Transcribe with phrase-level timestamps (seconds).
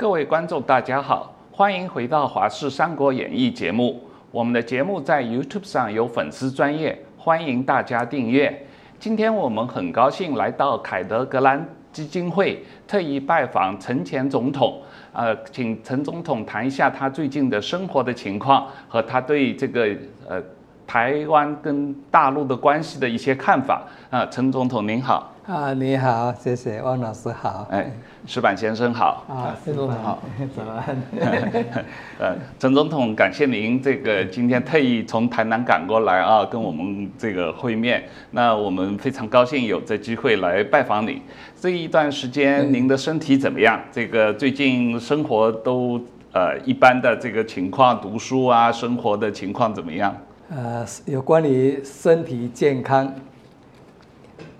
[0.00, 4.02] 各位观众，大家好，欢迎回到《华视三国演义》节目。
[4.30, 8.66] 我们的节目在 YouTube 上有粉丝专业，欢迎大家订阅。
[8.98, 11.62] 今天我们很高兴来到凯德格兰
[11.92, 14.80] 基金会，特意拜访陈前总统。
[15.12, 19.86] 呃，请陈总统谈一下他最近的生活的情况和他对这个
[20.26, 20.42] 呃
[20.90, 23.80] 台湾跟大陆的关系的一些看法。
[24.10, 25.32] 啊、呃，陈总统您好。
[25.46, 27.64] 啊，你好，谢谢汪老师好。
[27.70, 27.92] 哎，
[28.26, 29.24] 石板先生好。
[29.28, 30.18] 啊，陈总统好，
[30.56, 30.96] 早安。
[32.18, 38.02] 呃，陈总统，感谢您这个今天特意从台南赶过来啊，跟我们这个会面。
[38.32, 41.22] 那我们非常高兴有这机会来拜访你。
[41.54, 43.80] 这一段时间您的身体怎么样？
[43.92, 46.00] 这个最近生活都
[46.32, 50.12] 呃一般的这个情况，读书啊，生活的情况怎么样？
[50.50, 53.14] 呃，有关于身体健康。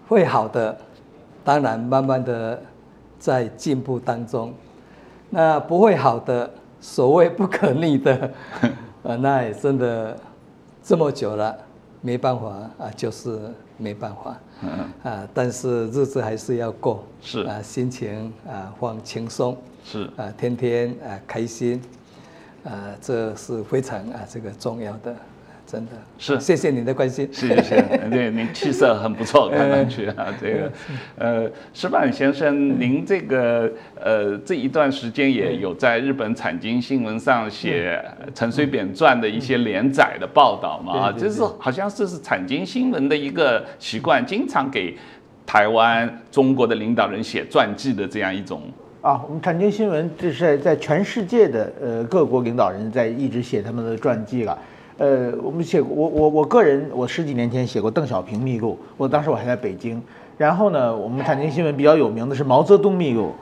[0.07, 0.77] 会好的，
[1.43, 2.61] 当然慢慢的
[3.19, 4.55] 在进步当中。
[5.31, 6.49] 那不会好的，
[6.81, 8.31] 所谓不可逆的，
[9.03, 10.17] 呃，那也真的
[10.81, 11.59] 这么久了，
[12.01, 13.41] 没办法啊，就是
[13.77, 14.37] 没办法。
[14.63, 14.71] 嗯
[15.03, 17.05] 啊，但是日子还是要过。
[17.21, 19.57] 是啊，心情啊放轻松。
[19.85, 21.83] 是啊，天天啊开心。
[22.63, 25.17] 啊，这是非常啊这个重要的。
[25.71, 25.93] 真的。
[26.19, 27.29] 是，谢谢您的关心。
[27.31, 30.73] 谢谢，对，您气色很不错， 看上去啊，这个，
[31.17, 33.71] 呃，石板先生，您这个
[34.03, 38.05] 呃这一段时间也有在日本产经新闻上写
[38.35, 40.99] 陈水扁传的一些连载的报道嘛？
[40.99, 44.97] 啊，就是好像这是产经新闻的一个习惯，经常给
[45.47, 48.63] 台湾中国的领导人写传记的这样一种。
[49.03, 54.59] 啊，我们产经新闻这是在在全世界的呃各国领导人在一直写他们的传记了。
[55.01, 60.01] 呃，我们写过，我我我个人，我十几年前写过邓小平秘录，我当时我还在北京。
[60.37, 63.33] 然后呢，我们产经新闻比较有名的是毛泽东秘录，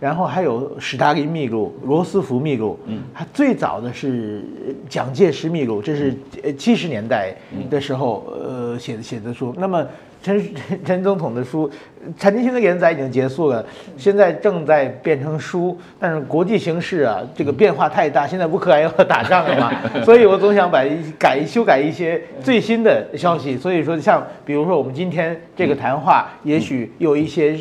[0.00, 4.44] 然后还有史达林秘录、罗斯福秘录，嗯，还最早的是
[4.88, 7.32] 蒋介石秘录，这是呃七十年代
[7.70, 9.54] 的时候呃写的写的书。
[9.56, 9.86] 那么。
[10.24, 10.42] 陈
[10.82, 11.70] 陈总统的书，
[12.18, 13.64] 陈经新的连载已经结束了，
[13.98, 19.70] 现在正在变成书，但是国际形势啊，这个变化太大，现在乌克兰要打仗了嘛，
[20.02, 20.82] 所以我总想把
[21.18, 27.54] 改修改一些最新的消息，所以说像比如说我们今天这个谈话，也许有一些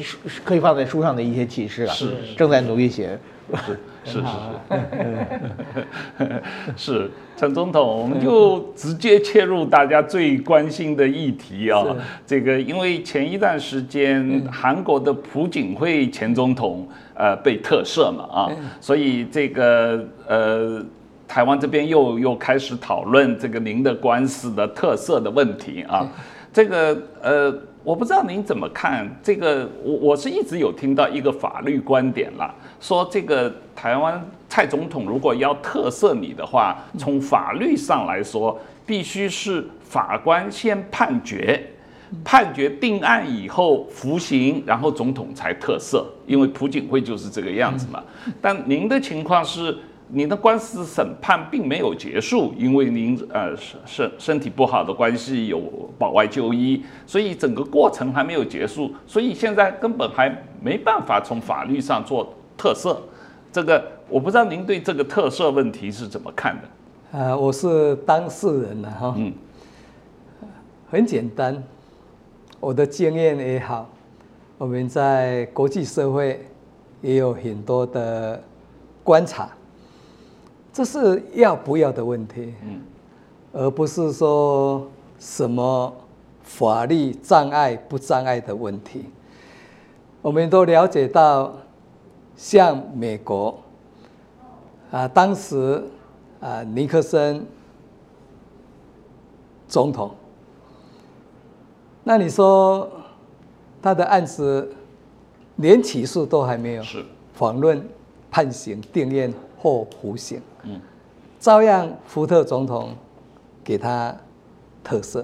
[0.46, 3.20] 可以放在书上的一些启示了，是正在努力写。
[3.68, 4.26] 是是是，
[6.18, 6.42] 是
[6.76, 11.84] 是 陈总统，我们就直接切入大家最关心的议题啊。
[12.26, 20.84] 这个因为前一段时间韩国的朴槿惠前总统呃被特赦嘛啊，所以这个呃
[21.28, 26.08] 台湾这边又又开始讨论这个您的官司的特赦的问题啊。
[26.52, 27.54] 这个呃
[27.84, 32.54] 我不知道您怎么看这个，我我是一直有听到一个法律观点啦。
[32.84, 41.66] 说这个台湾蔡总统如果要特赦你的话，从法律上来说，必须是法官先判决，
[42.26, 46.04] 判决定案以后服刑，然后总统才特赦。
[46.28, 48.04] 因为朴槿惠就是这个样子嘛。
[48.42, 49.74] 但您的情况是，
[50.10, 53.56] 您的官司审判并没有结束，因为您呃
[53.86, 60.30] 身身体不好的关系有保外就医，所以整个过程还没有结束，所以现在根本还
[60.62, 62.36] 没办法从法律上做。
[62.58, 63.02] 特色，
[63.52, 67.20] 这个我不知道您对这个特色问题是怎么看的？
[67.20, 69.14] 啊，我是当事人了哈。
[69.18, 69.34] 嗯，
[70.90, 71.62] 很简单，
[72.60, 73.90] 我的经验也好，
[74.58, 76.46] 我们在国际社会
[77.02, 78.42] 也有很多的
[79.04, 79.50] 观察，
[80.72, 82.82] 这是要不要的问题，嗯，
[83.52, 84.88] 而不是说
[85.20, 85.94] 什么
[86.42, 89.06] 法律障碍不障碍的问题。
[90.22, 91.54] 我们都了解到。
[92.36, 93.58] 像美国
[94.92, 95.84] 啊，当时
[96.40, 97.46] 啊，尼克森
[99.68, 100.12] 总统，
[102.04, 102.90] 那你说
[103.82, 104.74] 他的案子
[105.56, 107.06] 连起诉都还没有，是。
[107.38, 107.84] 遑论
[108.30, 110.80] 判刑、定谳或服刑，嗯，
[111.40, 112.96] 照样福特总统
[113.64, 114.16] 给他
[114.84, 115.24] 特赦，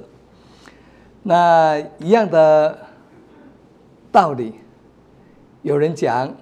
[1.24, 2.78] 那一样的
[4.12, 4.56] 道理，
[5.62, 6.34] 有人讲。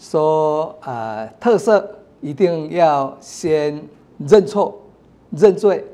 [0.00, 1.84] 说啊、呃，特赦
[2.22, 3.86] 一定要先
[4.16, 4.80] 认错、
[5.30, 5.84] 认罪，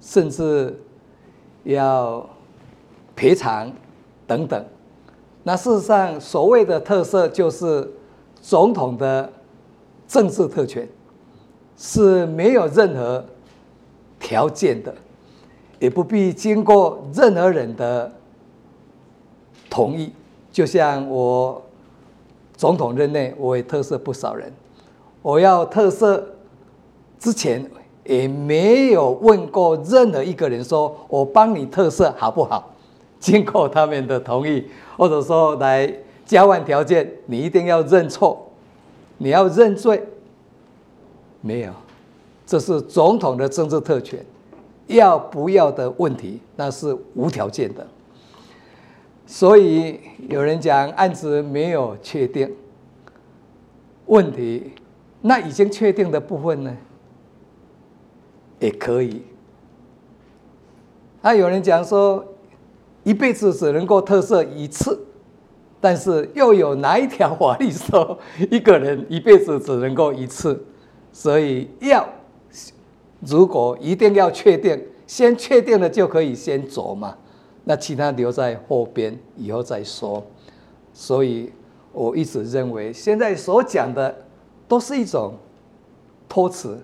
[0.00, 0.74] 甚至
[1.64, 2.26] 要
[3.14, 3.70] 赔偿
[4.26, 4.64] 等等。
[5.42, 7.92] 那事实上，所谓的特赦就是
[8.40, 9.30] 总统的
[10.08, 10.88] 政治特权，
[11.76, 13.22] 是没有任何
[14.18, 14.94] 条件的，
[15.78, 18.10] 也不必经过任何人的
[19.68, 20.10] 同意。
[20.50, 21.62] 就像我。
[22.56, 24.52] 总统任内，我也特赦不少人，
[25.22, 26.22] 我要特赦
[27.18, 27.68] 之前
[28.04, 32.72] 也没有问过任何一个人说我帮你特赦好不好？
[33.18, 34.64] 经过他们的同意，
[34.96, 35.92] 或者说来
[36.24, 38.46] 交换条件，你一定要认错，
[39.18, 40.02] 你要认罪，
[41.40, 41.72] 没有，
[42.46, 44.24] 这是总统的政治特权，
[44.86, 47.86] 要不要的问题，那是无条件的。
[49.26, 52.54] 所以有人讲案子没有确定，
[54.06, 54.72] 问题，
[55.20, 56.76] 那已经确定的部分呢，
[58.60, 59.22] 也可以。
[61.22, 62.24] 那有人讲说，
[63.02, 65.04] 一辈子只能够特赦一次，
[65.80, 68.16] 但是又有哪一条法律说
[68.48, 70.64] 一个人一辈子只能够一次？
[71.12, 72.08] 所以要
[73.20, 77.16] 如果一定要确定，先确定了就可以先走嘛。
[77.68, 80.24] 那其他留在后边，以后再说。
[80.92, 81.52] 所以
[81.92, 84.14] 我一直认为，现在所讲的
[84.68, 85.34] 都是一种
[86.28, 86.78] 托词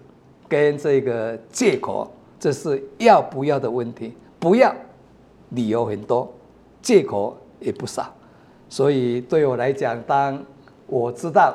[0.48, 4.12] 跟这个借口，这是要不要的问题。
[4.40, 4.74] 不要，
[5.50, 6.28] 理由很多，
[6.82, 8.12] 借口也不少。
[8.68, 10.42] 所以对我来讲，当
[10.88, 11.54] 我知道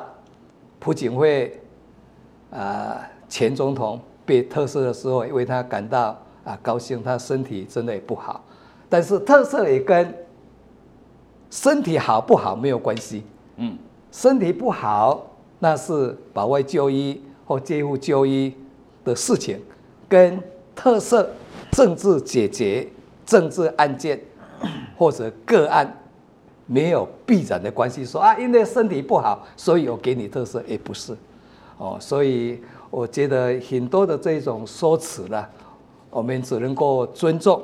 [0.80, 1.60] 朴槿惠
[2.50, 8.42] 啊前总统被特赦的时候，为他感到啊高兴，他身体真的也不好。
[8.88, 10.14] 但是特色也跟
[11.50, 13.22] 身体好不好没有关系。
[13.56, 13.76] 嗯，
[14.10, 15.26] 身体不好
[15.58, 18.54] 那是保外就医或介护就医
[19.04, 19.58] 的事情，
[20.08, 20.42] 跟
[20.74, 21.28] 特色
[21.72, 22.86] 政治解决
[23.26, 24.20] 政治案件
[24.96, 25.92] 或者个案
[26.66, 28.04] 没有必然的关系。
[28.04, 31.16] 说啊，因为身体不好，所以我给你特色，也不是。
[31.78, 32.60] 哦，所以
[32.90, 35.44] 我觉得很多的这种说辞呢，
[36.10, 37.62] 我们只能够尊重。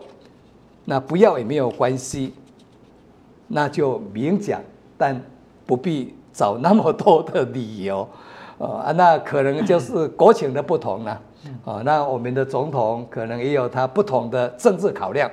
[0.87, 2.35] 那不要也没有关系，
[3.49, 4.61] 那就明讲，
[4.99, 5.19] 但
[5.65, 8.07] 不必找那么多的理由，
[8.59, 11.21] 啊，那可能就是国情的不同了，
[11.65, 15.31] 啊，那我们的总统可能也有他不同的政治考量，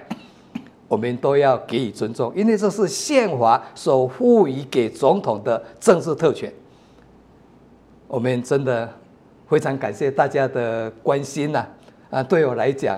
[0.88, 6.52] 我们都要给予尊重，因为这是宪法所赋予给总统的政治特权。
[8.08, 8.90] 我们真的
[9.50, 11.66] 非常感谢大家的关心呐，
[12.10, 12.98] 啊，对我来讲。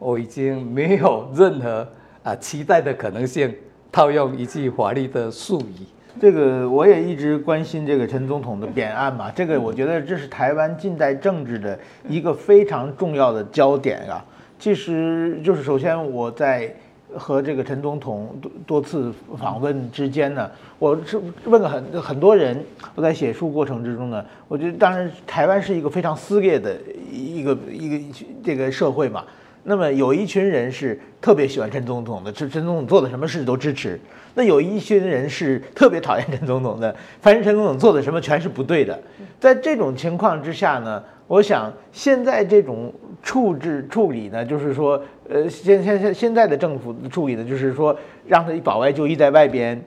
[0.00, 1.86] 我已经没有任何
[2.24, 3.54] 啊期待的可能性。
[3.92, 5.84] 套用一句华丽的术语，
[6.20, 9.28] 这个我也一直关心这个陈总统的扁案嘛。
[9.34, 11.76] 这个我觉得这是台湾近代政治的
[12.08, 14.24] 一个非常重要的焦点啊。
[14.60, 16.72] 其实就是首先我在
[17.16, 20.48] 和这个陈总统多多次访问之间呢，
[20.78, 22.64] 我是问了很很多人。
[22.94, 26.76] 我在写书过程之中呢，我觉得当然台湾是一个非常撕裂的
[27.10, 28.14] 一个一个
[28.44, 29.24] 这个社会嘛。
[29.64, 33.98] 那么有一群人是特别喜欢陈总统的，陈陈总统做的什么事都支持；
[34.34, 38.98] 那有一群人是特别讨厌陈总统的，反正陈总统做的什么全是不对的。
[39.38, 42.92] 在这种情况之下呢，我想现在这种
[43.22, 47.94] 处置处理呢，就是说，呃，现现现现在的政府处理的就是说，
[48.26, 49.80] 让他保外就医在外边，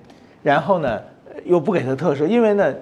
[0.43, 1.01] 然后呢
[1.45, 2.73] 又不给他特赦，因为呢，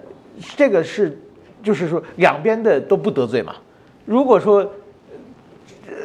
[0.58, 1.18] 这个是
[1.64, 3.56] 就是说两边的都不得罪嘛。
[4.06, 4.70] 如果说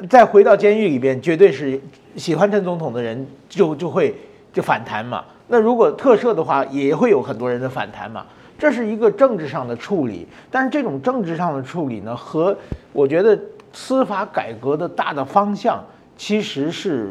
[0.08, 1.80] 再回到监狱里边，绝对是
[2.16, 4.14] 喜欢陈总统的人就就会
[4.52, 5.24] 就反弹嘛。
[5.48, 8.26] 那如果特赦的话，也会有很多人的反弹嘛。
[8.58, 12.56] 这是一个政治上的处理，但是这种政治上的处理呢，和
[12.92, 13.38] 我觉得
[13.72, 15.84] 司法改革的大的方向
[16.16, 17.08] 其实是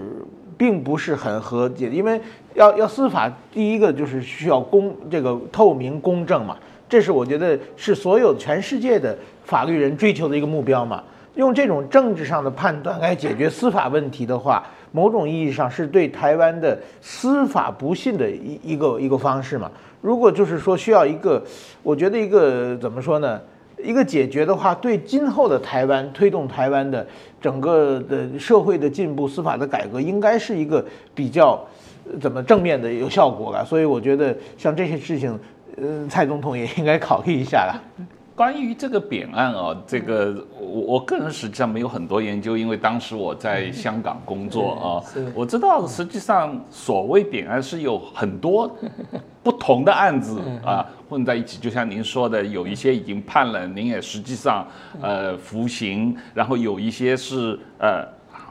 [0.58, 1.88] 并不是很和解。
[1.88, 2.20] 因为
[2.56, 6.58] 要要司法，第一个就是需要公这个透明公正嘛，
[6.90, 11.04] 这是我觉得是所有全世界的法律人追求的一个目标嘛。
[11.36, 19.70] 用这种政治上的判断来解决司法问题的话，某种意义上是对台湾的司法不信的一一个一个方式嘛。
[20.02, 21.44] 如果就是说需要一个，
[21.84, 23.40] 我觉得一个怎么说呢？
[23.84, 27.06] 一个解决的话，对今后的台湾推动台湾的
[27.42, 31.62] 整个的社会的进步、司法的改革，应该是一个比较
[32.22, 33.66] 怎么正面的有效果了。
[33.66, 35.38] 所以我觉得像这些事情，
[35.76, 37.84] 嗯，蔡总统也应该考虑一下了。
[38.36, 44.88] 关于这个扁案啊，这个我我个人实际上没有很多研究，因为当时我在香港工作啊，
[45.34, 48.70] 我知道实际上所谓扁案是有很多
[49.42, 54.68] 不同的案子啊混在一起，就像您说的，有一些已经判了，您也实际上
[55.02, 58.06] 呃服刑，然后有一些是呃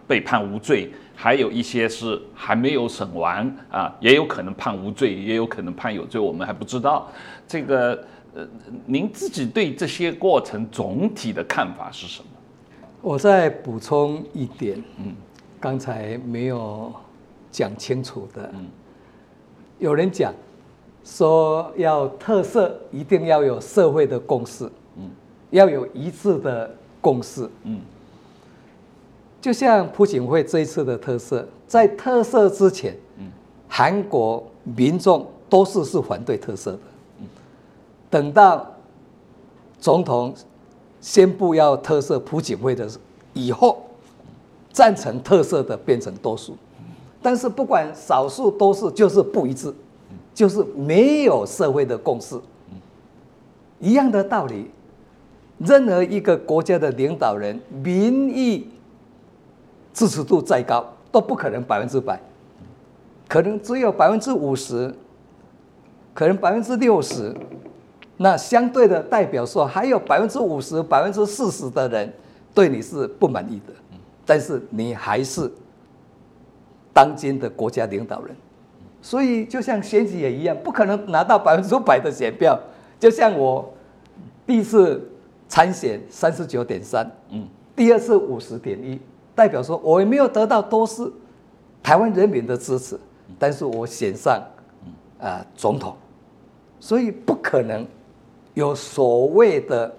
[0.06, 7.06] 被判无罪，还有一些是还没有审完啊，也有可能判无罪，也有可能判有罪，我们还不知道。
[7.46, 8.02] 这个。
[8.34, 8.44] 呃，
[8.84, 12.28] 您自己对这些过程总体的看法是什么？
[13.00, 15.14] 我再补充一点，嗯，
[15.60, 16.92] 刚才没有
[17.52, 18.66] 讲清楚的，嗯，
[19.78, 20.34] 有人讲
[21.04, 25.08] 说要特色，一定要有社会的共识，嗯，
[25.50, 27.48] 要有一致的共识。
[27.62, 27.80] 嗯，
[29.40, 33.30] 就像朴槿惠这一次的特色，在特色之前，嗯，
[33.68, 36.78] 韩国民众都是是反对特色的。
[38.14, 38.64] 等到
[39.80, 40.32] 总统
[41.00, 42.88] 宣布要特赦朴槿惠的
[43.32, 43.82] 以后，
[44.70, 46.56] 赞成特赦的变成多数。
[47.20, 49.74] 但是不管少数多数，就是不一致，
[50.32, 52.40] 就是没有社会的共识。
[53.80, 54.70] 一样的道理，
[55.58, 58.70] 任何一个国家的领导人，民意
[59.92, 62.20] 支持度再高，都不可能百分之百，
[63.26, 64.94] 可能只有百分之五十，
[66.14, 67.34] 可能百分之六十。
[68.16, 72.12] 那相对的代表说，还有百分之五十、百分之四十的人
[72.54, 73.72] 对你是不满意的，
[74.24, 75.50] 但是你还是。
[76.96, 78.36] 当今的国家领导人，
[79.02, 82.56] 所以就像选举也一样，不可能拿到百分之百的选票。
[83.00, 83.68] 就像我
[84.46, 85.10] 第一次
[85.48, 88.96] 参选三十九点三，嗯，第二次五十点一，
[89.34, 91.12] 代表说我也没有得到都是
[91.82, 92.96] 台湾人民的支持，
[93.40, 94.40] 但是我选上
[95.18, 95.96] 啊、呃、总统，
[96.78, 97.84] 所以不可能
[98.54, 99.94] 有所谓的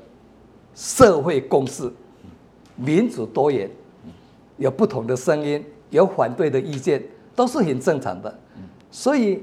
[0.74, 1.92] 社会共识，
[2.76, 3.70] 民主多元，
[4.58, 5.64] 有不同的声音。
[5.92, 7.02] 有反对的意见
[7.36, 8.40] 都是很正常的，
[8.92, 9.42] 所以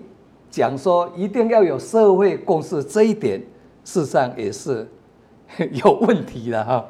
[0.50, 3.40] 讲说一定要有社会共识这一点，
[3.84, 4.86] 事实上也是
[5.84, 6.84] 有问题的哈。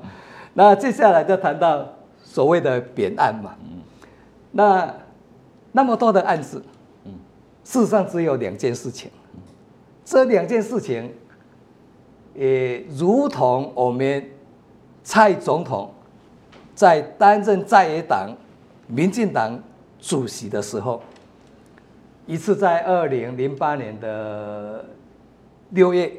[0.54, 1.86] 那接下来就谈到
[2.24, 3.54] 所谓的扁案嘛，
[4.50, 4.92] 那
[5.70, 6.60] 那么多的案子，
[7.62, 9.10] 事实上只有两件事情，
[10.04, 11.12] 这两件事情
[12.34, 14.30] 也如同我们
[15.02, 15.92] 蔡总统
[16.74, 18.34] 在担任在野党。
[18.88, 19.58] 民进党
[20.00, 21.00] 主席的时候，
[22.26, 24.84] 一次在二零零八年的
[25.70, 26.12] 六月，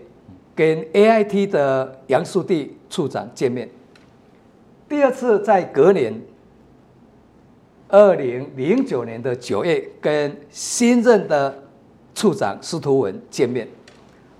[0.55, 3.67] 跟 AIT 的杨素娣处长见面；
[4.89, 6.19] 第二次在隔年，
[7.89, 11.63] 二零零九年的九月，跟新任的
[12.15, 13.67] 处长司徒文见面，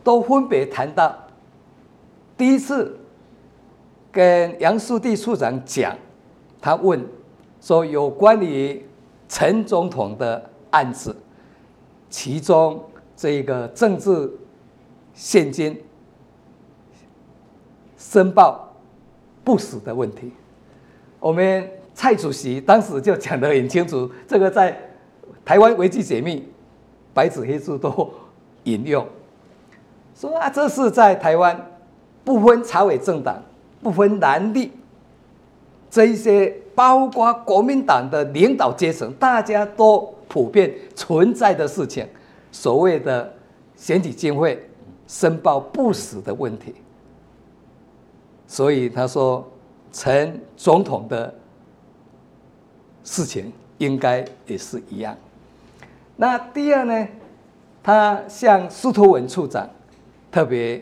[0.04, 1.16] 都分别谈到
[2.38, 3.00] 第一次
[4.12, 5.96] 跟杨树地处长讲，
[6.62, 7.06] 他问。
[7.62, 8.86] 说有关于
[9.30, 11.16] 陈总统的案子，
[12.10, 12.84] 其中
[13.16, 14.30] 这个政治
[15.14, 15.82] 献金
[17.98, 18.70] 申报
[19.42, 20.30] 不死的问题，
[21.22, 24.78] 我们蔡主席当时就讲得很清楚，这个在
[25.46, 26.46] 台湾维基解密，
[27.14, 28.14] 白纸黑字都
[28.66, 29.08] 引用，
[30.14, 31.66] 说啊，这是在台湾
[32.24, 33.42] 不分朝野政党、
[33.82, 34.72] 不分蓝绿
[35.90, 36.56] 这一些。
[36.76, 42.04] 包括国民党的领导阶层，大家都普遍存在的事情，
[42.52, 43.32] 所谓的
[43.76, 44.68] 选举经费
[45.08, 46.74] 申报不实的问题。
[48.48, 49.48] 所以他说，
[49.92, 51.32] 陈总统的
[53.04, 55.16] 事情应该也是一样。
[56.16, 57.08] 那第二呢，
[57.84, 59.70] 他向司徒文处长，
[60.32, 60.82] 特别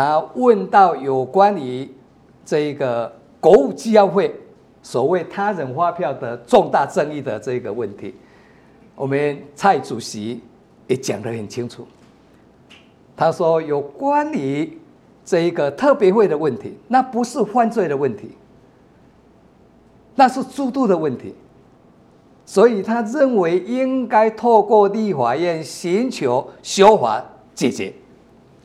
[0.00, 1.86] 他问到有关于
[2.42, 4.34] 这个国务机要会。
[4.82, 8.14] 所谓他人发票的重大争议的这个问题，
[8.96, 10.40] 我们蔡主席
[10.86, 11.86] 也讲得很清楚。
[13.14, 14.78] 他说有关于
[15.22, 18.30] 这一个特别会的问题，那不是犯罪的问题，
[20.14, 21.34] 那是制度的问题。
[22.46, 27.22] 所以他认为应该透过立法院寻求修法
[27.54, 27.92] 解决。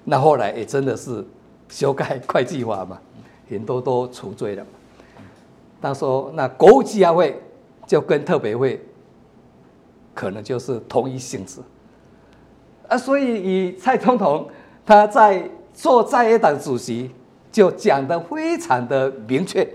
[0.06, 1.26] 那后来也真的是
[1.68, 2.98] 修改会计法嘛，
[3.50, 4.66] 很多都除罪了。
[5.82, 7.40] 他说：“那国务机要费
[7.86, 8.80] 就跟特别会
[10.14, 11.60] 可能就是同一性质
[12.88, 14.48] 啊，所以以蔡总统
[14.86, 17.12] 他在做在野党主席
[17.52, 19.68] 就讲得非常的明确，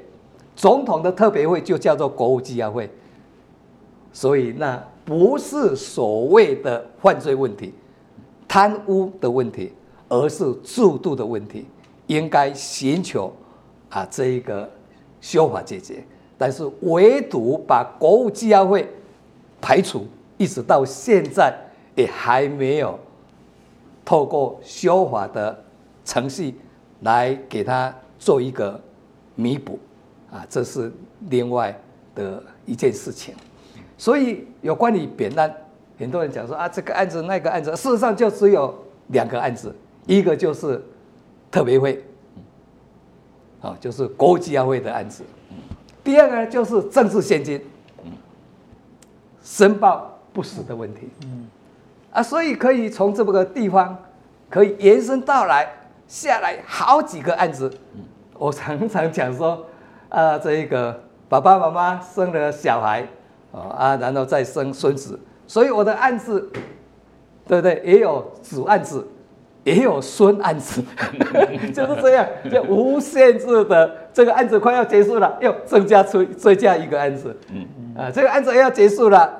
[0.57, 2.91] 总统的特别会就叫做国务机要费，
[4.13, 7.73] 所以那不是所谓的犯罪问题、
[8.49, 9.73] 贪污的问题，
[10.11, 11.67] 而是制度的问题，
[12.07, 13.33] 应该寻求
[13.89, 14.69] 啊这一个。”
[15.23, 16.03] 修法解决，
[16.39, 18.89] 但是唯独把国务机要费
[19.61, 20.07] 排除，
[20.39, 21.55] 一直到现在
[21.95, 22.99] 也还没有
[24.03, 25.63] 透过修法的
[26.07, 26.55] 程序
[27.01, 28.81] 来给他做一个
[29.35, 29.79] 弥补，
[30.31, 30.91] 啊，这是
[31.29, 31.79] 另外
[32.15, 33.35] 的一件事情。
[33.99, 35.55] 所以有关于扁案，
[35.99, 38.75] 很多人讲说啊，这个案子那个案子，事实上就只有
[39.09, 39.71] 两个案子，
[40.07, 40.83] 一个就是
[41.51, 42.05] 特别会。
[43.61, 45.23] 啊，就是国务机要费的案子。
[46.03, 47.63] 第二个呢，就是政治现金，
[49.43, 51.11] 申报不实的问题。
[52.11, 53.97] 啊，所以可以从这么个地方
[54.49, 55.71] 可以延伸到来
[56.09, 57.71] 下来好几个案子。
[58.33, 59.67] 我常常讲说，
[60.09, 63.07] 啊，这一个爸爸妈妈生了小孩，
[63.53, 66.51] 啊，然后再生孙子，所以我的案子，
[67.47, 67.83] 对不对？
[67.85, 69.07] 也有子案子，
[69.65, 70.83] 也有孙案子，
[71.75, 73.91] 就是这样，就无限制的。
[74.13, 79.31] 这个案子快要结束了，又增加出追加一个案子，嗯嗯，啊，这个案子要结束了，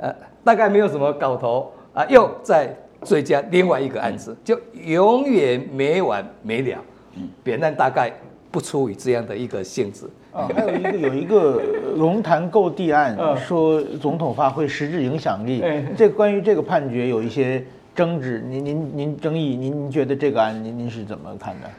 [0.00, 6.78] 呃，大概没有什么搞头，啊，又再追加另外一个案子，就永远没完没了。
[7.16, 8.12] 嗯，扁担大概
[8.50, 10.06] 不出于这样的一个性质。
[10.32, 11.62] 啊，还有一个有一个
[11.94, 15.62] 龙潭购地案，说总统发挥实质影响力。
[15.96, 21.70] 这关于这个判决有一些争执，您您您争议，您您觉得这个案您您是怎么看的？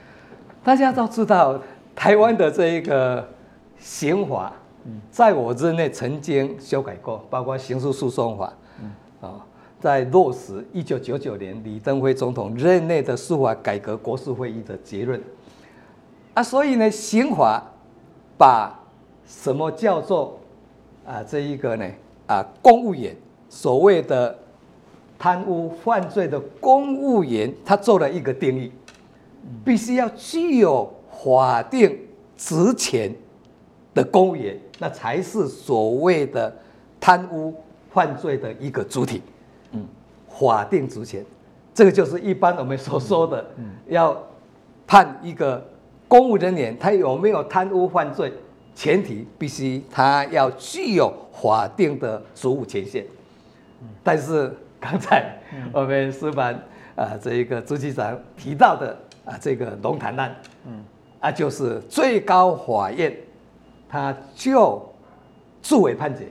[0.64, 1.60] 大家都知道，
[1.96, 3.28] 台湾的这一个
[3.78, 4.54] 刑法，
[5.12, 8.54] 在我任内曾经修改过，包括刑事诉讼法，
[9.22, 9.46] 啊，
[9.80, 15.22] 在落实一九九九年李登辉总统任内的司法改革国是会议的结论。
[16.34, 17.64] 啊，所以呢，刑法。
[18.38, 18.78] 把
[19.26, 20.38] 什么叫做
[21.06, 21.90] 啊这一个呢
[22.28, 23.16] 啊公务员
[23.48, 24.38] 所谓的
[25.18, 28.72] 贪污犯罪的公务员，他做了一个定义，
[29.64, 30.92] 必须要具有
[31.24, 32.00] 法定
[32.38, 33.14] 职权
[33.94, 36.54] 的公务员，那才是所谓的
[37.00, 37.54] 贪污
[37.92, 39.22] 犯罪的一个主体。
[39.72, 39.86] 嗯，
[40.28, 41.26] 法定职权，
[41.74, 43.46] 这个就是一般我们所说的，
[43.88, 44.22] 要
[44.86, 45.64] 判一个。
[46.08, 48.32] 公务人员他有没有贪污犯罪？
[48.76, 53.04] 前提必须他要具有法定的职务权限。
[54.04, 55.38] 但是刚才
[55.72, 56.54] 我们司法
[56.96, 60.84] 啊这一个朱局长提到的啊这个龙潭案，嗯
[61.20, 63.16] 啊就是最高法院
[63.90, 64.82] 他就
[65.62, 66.28] 作为判决，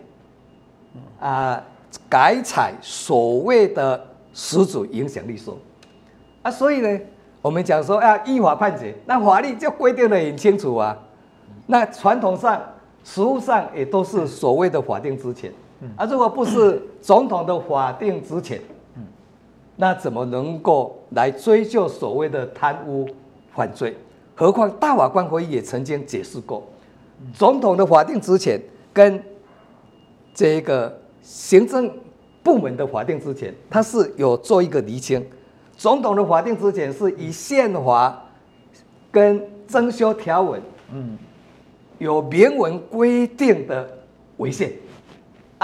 [1.21, 1.63] 啊
[2.09, 5.59] 改采所谓的实质影响力说
[6.43, 7.01] 啊，所以呢。
[7.45, 10.97] 我们讲说要依法判决，那法律就规定的很清楚啊。
[11.67, 12.59] 那传统上、
[13.05, 15.53] 实务上也都是所谓的法定职权。
[15.97, 18.61] 啊，如果不是总统的法定职权，
[19.77, 23.09] 那怎么能够来追究所谓的贪污
[23.55, 23.97] 犯罪？
[24.35, 26.63] 何况大法官会议也曾经解释过，
[27.33, 28.61] 总统的法定职权
[28.93, 29.23] 跟
[30.33, 31.91] 这个行政
[32.43, 35.25] 部门的法定职权，它是有做一个厘清。
[35.77, 38.25] 总统的法定职权是以宪法
[39.11, 41.19] 跟征修条文，嗯，
[41.99, 43.89] 有明文规定的
[44.37, 44.73] 为限，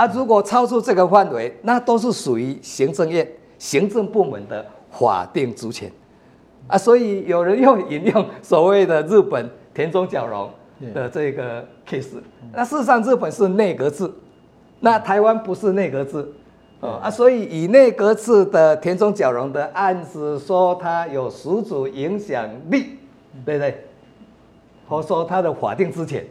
[0.01, 3.27] 啊，如果超出这个范围，那都是属于行政院
[3.59, 5.93] 行政部门的法定职权，
[6.67, 10.51] 啊，所以有人用引用所谓的日本田中角荣
[10.95, 12.15] 的这个 case，
[12.55, 14.11] 那事实上日本是内阁制，
[14.81, 16.27] 那台湾不是内阁制。
[16.81, 22.97] 哦啊，所以以内阁制的田中角荣的案子说他有十足影响力，
[23.45, 23.85] 对不对？
[24.89, 26.25] 或说他的法定职权，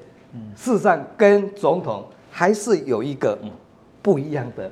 [0.56, 3.38] 事实上跟总统还是有一个
[4.02, 4.72] 不一样的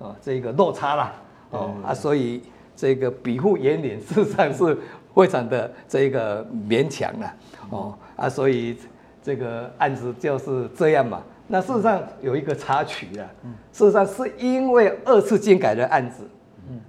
[0.00, 1.12] 啊，这个落差啦。
[1.50, 2.42] 哦啊，所以
[2.76, 4.78] 这个比护严脸事实上是
[5.14, 7.34] 非常的这个勉强了。
[7.70, 8.76] 哦啊，所以
[9.22, 11.20] 这个案子就是这样嘛。
[11.48, 13.26] 那事实上有一个插曲啊，
[13.72, 16.22] 事实上是因为二次金改的案子，
[16.68, 16.80] 嗯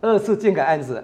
[0.00, 1.02] 二次金改案子，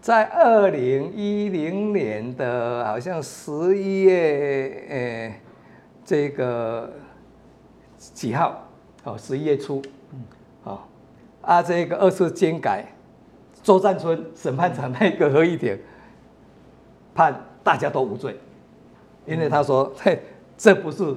[0.00, 5.40] 在二零一零年的好像十一月，诶，
[6.04, 6.92] 这个
[7.96, 8.68] 几号？
[9.04, 9.82] 哦，十一月初，
[10.62, 10.88] 好，
[11.40, 12.86] 啊，这个二次监改，
[13.62, 15.78] 周占春审判长那个合议庭
[17.14, 18.38] 判大家都无罪，
[19.26, 20.22] 因为他说，嘿，
[20.56, 21.16] 这不是。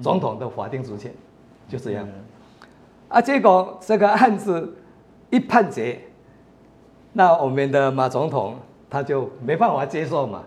[0.00, 1.12] 总统的法定职权
[1.66, 2.06] 就这样，
[3.08, 4.76] 啊，结果这个案子
[5.28, 5.98] 一判决，
[7.14, 8.54] 那我们的马总统
[8.88, 10.44] 他就没办法接受嘛，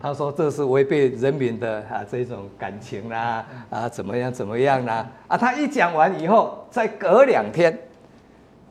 [0.00, 7.78] 他说这是违背人民的啊这种感情啦，啊怎么样怎么样啦，啊他一讲完以后，再隔两天，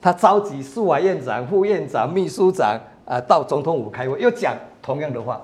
[0.01, 5.41] 他召集司法院长、副院长、秘书长啊到总统府开会，又讲同样的话，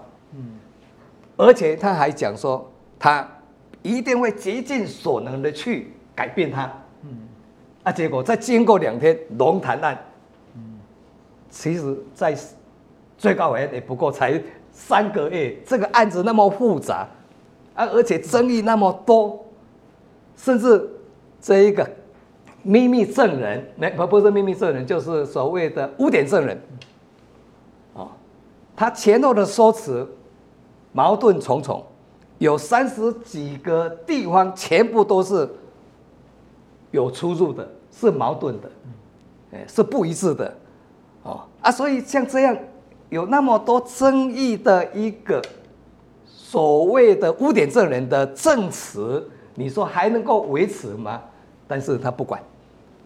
[1.38, 3.28] 而且他还讲说他。
[3.86, 6.71] 一定会竭尽所能的去改变他，
[7.02, 7.28] 嗯，
[7.84, 9.99] 啊，结果再经过两天龙潭案，
[10.56, 10.80] 嗯，
[11.49, 12.34] 其实，在
[13.17, 14.41] 最高法院也不过才
[14.73, 17.07] 三个月，这个案子那么复杂，
[17.75, 19.45] 啊，而且争议那么多，
[20.36, 20.89] 甚至
[21.39, 21.89] 这一个
[22.63, 26.62] 秘密证人，没不不是秘密证人，就是所谓的污点证人，
[27.93, 28.09] 啊，
[28.75, 30.05] 他前后的说辞
[30.91, 31.81] 矛盾重重。
[32.39, 35.47] 有三十几个地方全部都是
[36.91, 38.71] 有出入的，是矛盾的，
[39.53, 40.53] 哎，是不一致的，
[41.21, 42.57] 哦啊，所以像这样
[43.13, 45.39] 有那么多争议的一个
[46.26, 51.21] 所谓的污点证人的证词，你说还能够维持吗？
[51.67, 52.41] 但是他不管，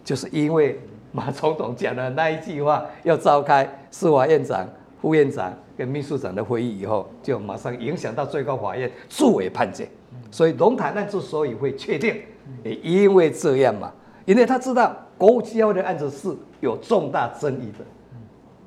[0.02, 0.80] 就是因为
[1.12, 4.66] 马总统讲的那一句话，要召开司法院长、
[5.02, 9.86] 副院长跟秘书长的会议以后，就马上影响到最高法院作为判决。
[10.30, 12.18] 所以龙潭案之所以会确定，
[12.64, 13.92] 也因为这样嘛，
[14.24, 17.84] 因为他知道国务机要的案子是有重大争议的，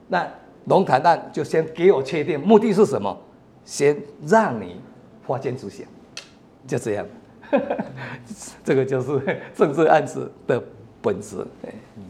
[0.07, 0.27] 那
[0.65, 3.17] 龙潭案就先给我确定，目的是什么？
[3.63, 3.95] 先
[4.25, 4.81] 让你
[5.25, 5.85] 发签执行，
[6.67, 7.05] 就这样。
[8.63, 9.21] 这个就是
[9.53, 10.61] 政治案子的
[11.01, 11.45] 本质。
[11.97, 12.03] 嗯，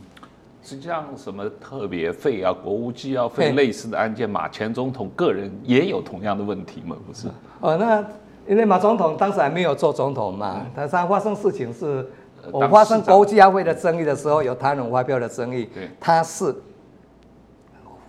[0.63, 6.95] 实际上什么特别费啊，国务机要费类似的案件，马前总统个人也有同样的问题吗？
[7.07, 7.27] 不是？
[7.59, 8.05] 哦，那
[8.47, 12.07] 因为马总统当时还没有做总统嘛，但是他发生事情是，
[12.51, 15.67] 我发生国务机要费的争议的时候，有他人发票的争议，
[15.99, 16.55] 他是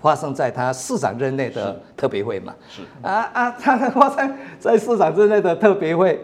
[0.02, 2.52] 发生在他市长任内的特别会嘛？
[2.68, 6.20] 是啊啊， 他发生在市长任内的特别会。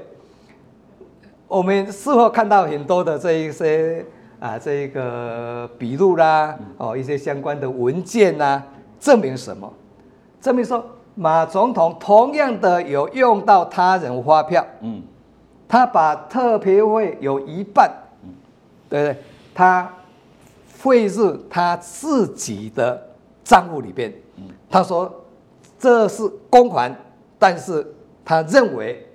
[1.47, 4.05] 我们事后看到很多的这一些
[4.41, 8.67] 啊，这一个笔录啦，哦，一些相关的文件呐、啊，
[9.01, 9.73] 证明什么？
[10.41, 15.01] 证明说马总统同样的有用到他人发票，嗯，
[15.67, 17.91] 他把特别会有一半，
[18.23, 18.31] 嗯，
[18.91, 19.23] 对不对？
[19.55, 19.91] 他
[20.83, 23.08] 会是他自己的
[23.49, 24.13] 账户里边，
[24.69, 25.25] 他说
[25.79, 26.95] 这是公款，
[27.39, 27.87] 但是
[28.23, 29.09] 他认为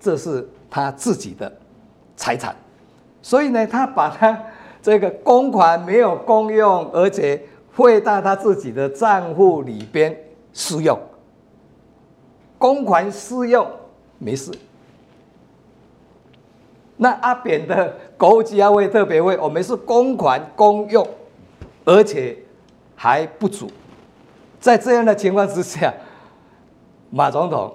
[0.00, 1.52] 这是他自己的。
[2.16, 2.54] 财产，
[3.20, 4.40] 所以呢，他把他
[4.80, 7.42] 这个公款没有公用，而且
[7.74, 10.16] 汇到他自己的账户里边
[10.52, 10.96] 私用。
[12.56, 13.68] 公款私用
[14.16, 14.52] 没事。
[16.96, 21.04] 那阿扁的国务机要费特别会，我们是公款公用，
[21.84, 22.38] 而且
[22.94, 23.70] 还不足。
[24.60, 25.92] 在这样的情况之下，
[27.10, 27.74] 马总统。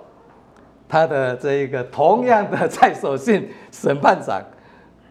[0.91, 4.43] 他的这一个同样的蔡守信审判长，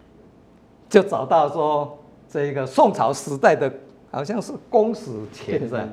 [0.91, 1.97] 就找到说，
[2.29, 3.73] 这一个宋朝时代的，
[4.11, 5.85] 好像是公史前是吧？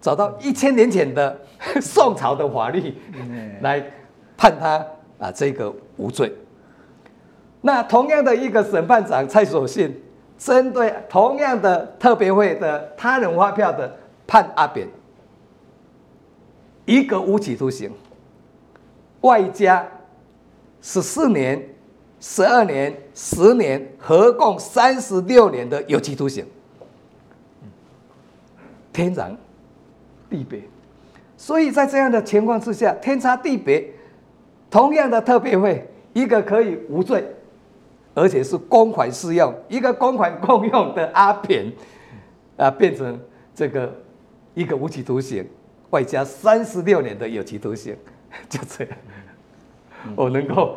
[0.00, 1.36] 找到一千年前的
[1.82, 2.94] 宋朝的法律
[3.62, 3.84] 来
[4.36, 4.86] 判他
[5.18, 6.32] 啊这个无罪。
[7.60, 10.00] 那同样的一个审判长蔡守信，
[10.38, 13.94] 针对同样的特别会的他人发票的
[14.26, 14.88] 判阿扁，
[16.86, 17.90] 一个无期徒刑。
[19.22, 19.84] 外加
[20.80, 21.60] 十四年、
[22.20, 26.46] 十二年、十年，合共三十六年的有期徒刑，
[28.92, 29.34] 天壤
[30.30, 30.62] 地别。
[31.36, 33.92] 所以在这样的情况之下，天差地别。
[34.70, 37.24] 同样的特别会，一个可以无罪，
[38.18, 41.72] 而且是公款私用；一个公款共用的阿扁，
[42.56, 43.18] 啊，变成
[43.54, 43.92] 这个
[44.54, 45.46] 一个无期徒刑，
[45.90, 47.96] 外加三十六年的有期徒刑。
[48.48, 48.94] 就这样，
[50.14, 50.76] 我能够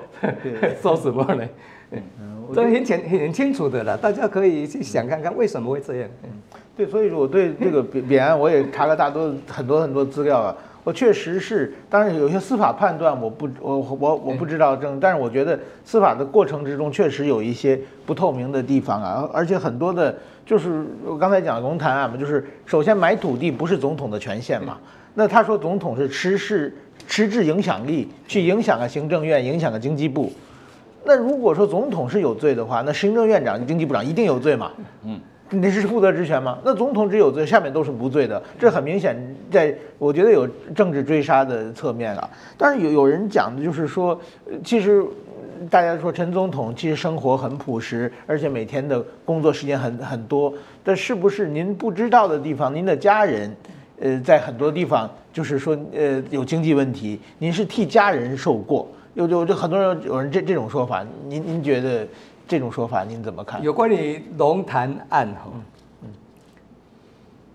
[0.82, 1.47] 说什么呢？
[2.54, 6.10] 这很清很清楚的了，大家可以去想看看为什么会这样。
[6.77, 10.56] 对，所以我对这个扁扁案我也查了大多很多很多资料啊。
[10.84, 20.15] 我确实是，当然有些司法判断我不我我我不知道正，但是我觉得司法的过程之中确实有一些不透明的地方啊，而且很多的，
[20.46, 24.78] 就是我刚才讲的龙潭案嘛，就是首先买土地不是总统的权限嘛，
[25.13, 26.74] 那他说总统是持势。
[27.08, 30.32] 实质影响力去影响个行政院，影响个经济部。
[31.04, 34.72] 那如果说总统是有罪的话，那行政院长、经济部长一定有罪嘛？
[35.04, 35.20] 嗯，
[35.52, 36.58] 那是负责职权吗？
[36.64, 38.42] 那总统只有罪，下面都是无罪的。
[38.58, 39.16] 这很明显，
[39.52, 42.30] 在我觉得有政治追杀的侧面啊。
[42.58, 44.20] 但是有有人讲的就是说，
[44.64, 45.04] 其实
[45.70, 50.54] 大家说陈总统其实生活很朴实，而且每天的工作时间很很多。
[50.84, 52.74] 但是不是您不知道的地方？
[52.74, 53.54] 您的家人？
[54.04, 62.08] 呃，在很多地方，就是说，呃，有经济问题，您是替家人受过，有有就很多人有人这这种说法，您您觉得
[62.52, 63.64] 这种说法您怎么看？
[63.64, 65.50] 有关于龙潭案哈，
[66.02, 66.10] 嗯，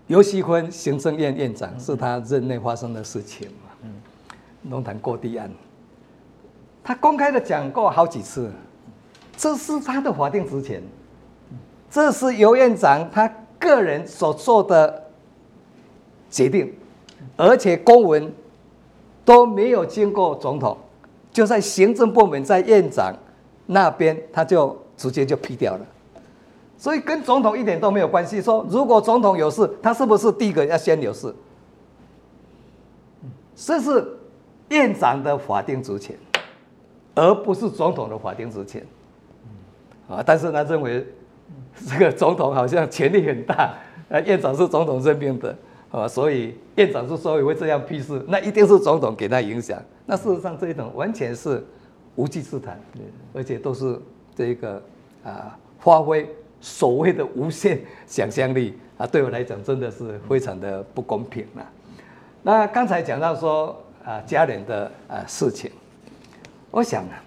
[0.07, 3.93] 游锡堃行政院院长是他任内发生的事情嘛，嗯，
[4.71, 5.51] 龙潭过地案，
[6.83, 8.51] 他公开的讲过好几次，
[9.37, 10.81] 这是他的法定职权，
[11.91, 15.03] 这是尤院长他个人所做的。
[16.31, 16.73] 决定，
[17.37, 18.33] 而且公文
[19.23, 20.75] 都没有经过总统，
[21.31, 23.15] 就在行政部门在院长
[23.67, 25.85] 那边，他就直接就批掉了，
[26.77, 28.41] 所以跟总统一点都没有关系。
[28.41, 31.33] 说如果总统有事，他是不是第一个要先有事？
[33.55, 34.05] 这是
[34.69, 36.17] 院长的法定职权，
[37.15, 38.85] 而不是总统的法定职权。
[40.09, 41.05] 啊，但是他认为
[41.87, 43.73] 这个总统好像权力很大，
[44.09, 45.55] 呃，院长是总统任命的。
[45.89, 49.81] 啊，所以院长之所以会这样批示，那一定是总统给他影响。
[50.05, 51.65] 那事实上这一种完全是
[52.15, 52.77] 无稽之谈，
[53.33, 53.97] 而且都是
[54.37, 54.79] 这个
[55.23, 56.29] 啊发挥
[56.61, 61.67] 所谓的无限想象力啊，对我来讲真的是非常的不公平了。
[62.43, 65.71] 那刚才讲到说啊家人的啊事情，
[66.69, 67.23] 我想啊，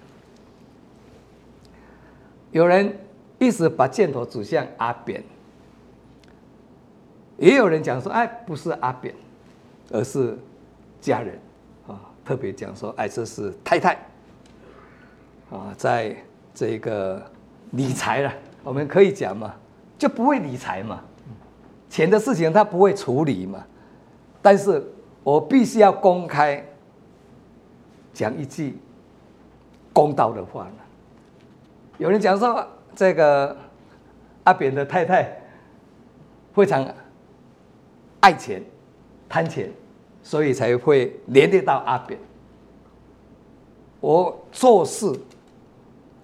[2.53, 2.97] 有人
[3.41, 5.21] 一直把箭头指向阿扁，
[7.39, 9.13] 也有人讲说，哎，不是阿扁，
[9.91, 10.39] 而是
[11.01, 11.37] 家人
[11.89, 13.95] 啊，特别讲说，哎，这是太太
[15.51, 16.17] 啊，在
[16.61, 17.25] 这个
[17.71, 18.31] 理财了，
[18.63, 19.55] 我们可以讲嘛，
[19.97, 21.01] 就不会理财嘛，
[21.89, 23.65] 钱的事情他不会处理嘛，
[24.43, 24.85] 但是。
[25.23, 26.67] 我必须要公开
[28.11, 28.79] 讲一句
[29.93, 30.73] 公道的话了。
[31.99, 33.55] 有人讲说，这个
[34.45, 35.31] 阿扁的太太
[36.55, 36.89] 非常
[38.21, 38.63] 爱钱、
[39.29, 39.71] 贪钱，
[40.23, 42.19] 所以才会连累到阿扁。
[44.01, 45.13] 我做事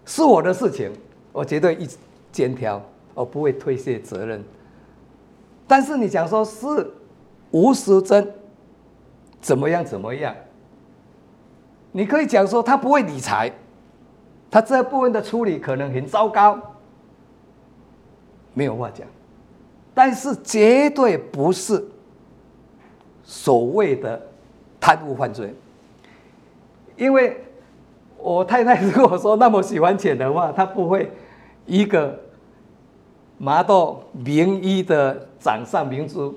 [0.07, 0.91] 是我的事情，
[1.33, 1.87] 我绝对一
[2.33, 2.81] 肩挑，
[3.13, 4.43] 我不会推卸责任。
[5.67, 6.91] 但是你讲说是
[7.51, 8.33] 吴石珍。
[9.39, 9.85] 怎么样？
[9.85, 10.35] 怎么样？
[11.93, 13.53] 你可以讲说他不会理财，
[14.51, 16.61] 他这部分的处理可能很糟糕，
[18.55, 19.07] 没有话讲。
[19.95, 21.83] 但是绝对不是
[23.23, 24.21] 所谓的
[24.81, 25.55] 贪污犯罪，
[26.97, 27.41] 因为
[28.19, 31.11] 我太太如果说那么喜欢钱的话，她不会
[31.67, 32.19] 一个
[33.39, 36.35] 拿到名医的掌上明珠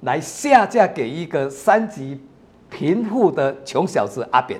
[0.00, 2.20] 来下嫁给一个三级。
[2.74, 4.58] 贫富的穷小子阿扁，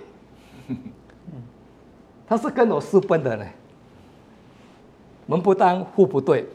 [2.27, 3.47] 他是跟我私奔的呢。
[5.25, 6.47] 门不当户不对，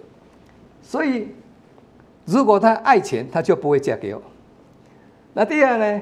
[0.83, 1.29] 所以
[2.25, 4.21] 如果他爱钱，他就不会嫁给我。
[5.33, 6.01] 那第二呢，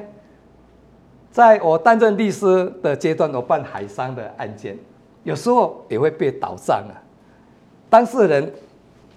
[1.35, 4.79] 在我担任律师的阶段，我办海商的案件，
[5.23, 6.95] 有时候也会被倒账啊。
[7.89, 8.53] 当事人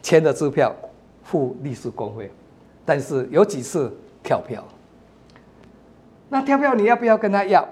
[0.02, 0.74] 签的支票
[1.22, 2.28] 付律师公会，
[2.84, 4.64] 但是有几次跳票。
[6.28, 7.64] 那跳票你要不要跟他要？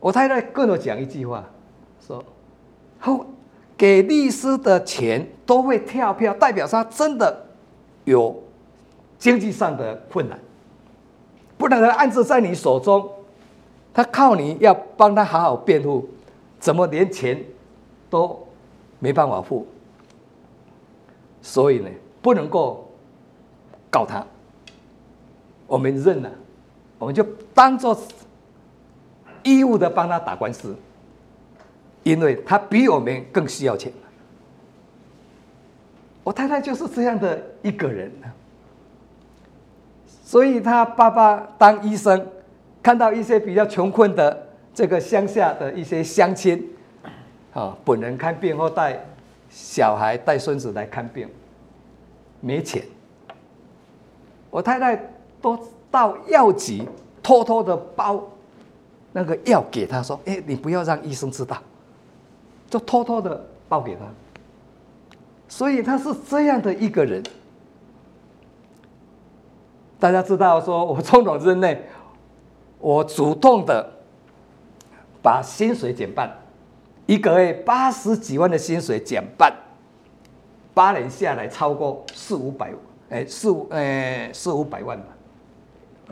[0.00, 1.44] 我太太跟我讲一句话，
[2.00, 2.24] 说
[2.98, 3.26] ：“后
[3.76, 7.44] 给律师的钱都会跳票，代表他真的
[8.04, 8.42] 有
[9.18, 10.38] 经济上的困难，
[11.58, 13.08] 不然他案子在你手中，
[13.92, 16.08] 他靠你要帮他好好辩护，
[16.58, 17.42] 怎么连钱
[18.10, 18.46] 都
[18.98, 19.66] 没办法付？
[21.42, 21.88] 所以呢，
[22.20, 22.90] 不能够
[23.90, 24.26] 告他，
[25.66, 26.30] 我们认了。”
[26.98, 27.94] 我们就当做
[29.42, 30.74] 义务的帮他打官司，
[32.04, 33.92] 因为他比我们更需要钱。
[36.24, 38.10] 我太太就是这样的一个人，
[40.26, 42.26] 所以他爸爸当医生，
[42.82, 46.68] 看到一些比较穷困的这个乡下的一些乡亲，
[47.54, 48.98] 啊，本人看病或带
[49.48, 51.28] 小孩带孙子来看病，
[52.40, 52.82] 没钱，
[54.50, 55.00] 我太太
[55.40, 55.56] 都。
[55.88, 56.82] 到药局
[57.22, 58.22] 偷偷的包
[59.12, 61.56] 那个药给他，说：“哎，你不要让医生知道，
[62.68, 64.00] 就偷偷的包给他。”
[65.48, 67.22] 所以他是这样的一个人。
[69.98, 71.82] 大家知道，说我总统任内，
[72.78, 73.92] 我主动的
[75.22, 76.30] 把薪水减半，
[77.06, 79.52] 一个月八十几万的薪水减半，
[80.74, 82.72] 八年下来超过四五百，
[83.08, 85.06] 哎，四五，哎，四五百万吧。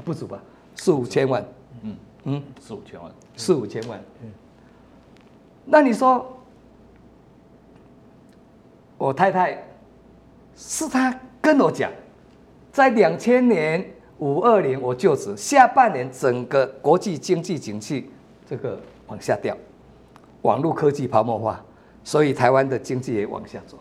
[0.05, 0.41] 不止吧，
[0.75, 1.45] 四五千万，
[1.83, 4.33] 嗯嗯，四五千万，四五千万，嗯。
[5.65, 6.37] 那你说，
[8.99, 9.63] 我太太
[10.57, 11.93] 是她跟我讲，
[12.75, 18.11] 在两千年五二年我就职，下半年整个国际经济景气
[18.45, 19.57] 这个往下掉，
[20.43, 21.65] 网络科技泡沫化，
[22.03, 23.79] 所以台湾的经济也往下走，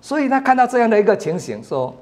[0.00, 1.94] 所以他看到这样的一个情形，说。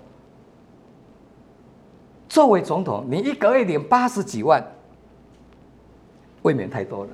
[2.29, 4.65] 作为总统，你一个月领八十几万，
[6.43, 7.11] 未免太多了。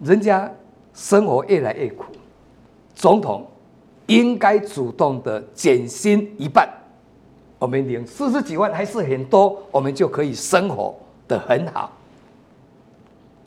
[0.00, 0.50] 人家
[0.94, 2.04] 生活越来越苦，
[2.94, 3.46] 总统
[4.06, 6.68] 应该主动的减薪一半。
[7.58, 10.94] 我们领四十几万还是很多，我们就可以生活
[11.26, 11.92] 的很好。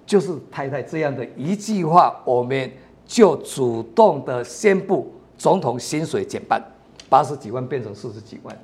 [0.05, 2.69] 就是太太这样的一句话，我们
[3.05, 6.61] 就主动的宣布总统薪水减半，
[7.07, 8.57] 八十几万变成四十几万。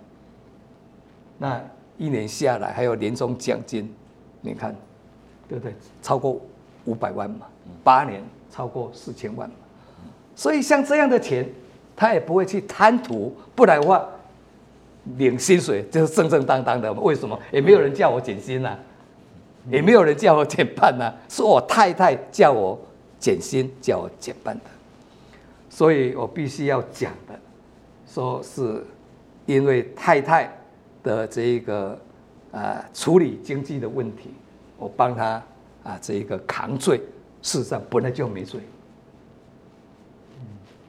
[1.38, 1.62] 那
[1.98, 3.90] 一年下来还有年终奖金，
[4.42, 4.76] 你看，
[5.48, 5.74] 对不对？
[6.02, 6.42] 超过
[6.84, 7.46] 五百万嘛，
[7.84, 9.56] 八年超过四千万嘛。
[10.36, 11.48] 所以像这样的钱，
[11.96, 14.06] 他也不会去贪图，不然的话，
[15.18, 16.92] 领薪水就是正正当当的。
[16.94, 17.40] 为什么？
[17.52, 18.80] 也没有人叫我减薪呐、啊，
[19.72, 22.80] 也没有人叫我减半呐、啊，是我太太叫我
[23.20, 24.64] 减薪，叫我减半的。
[25.70, 27.40] 所以我必须要讲的，
[28.08, 28.84] 说是
[29.46, 30.52] 因为太太
[31.04, 31.98] 的这一个
[32.52, 34.32] 啊处理经济的问题，
[34.78, 35.42] 我帮他
[35.84, 36.98] 啊这一个扛罪，
[37.42, 38.60] 事实上本来就没罪。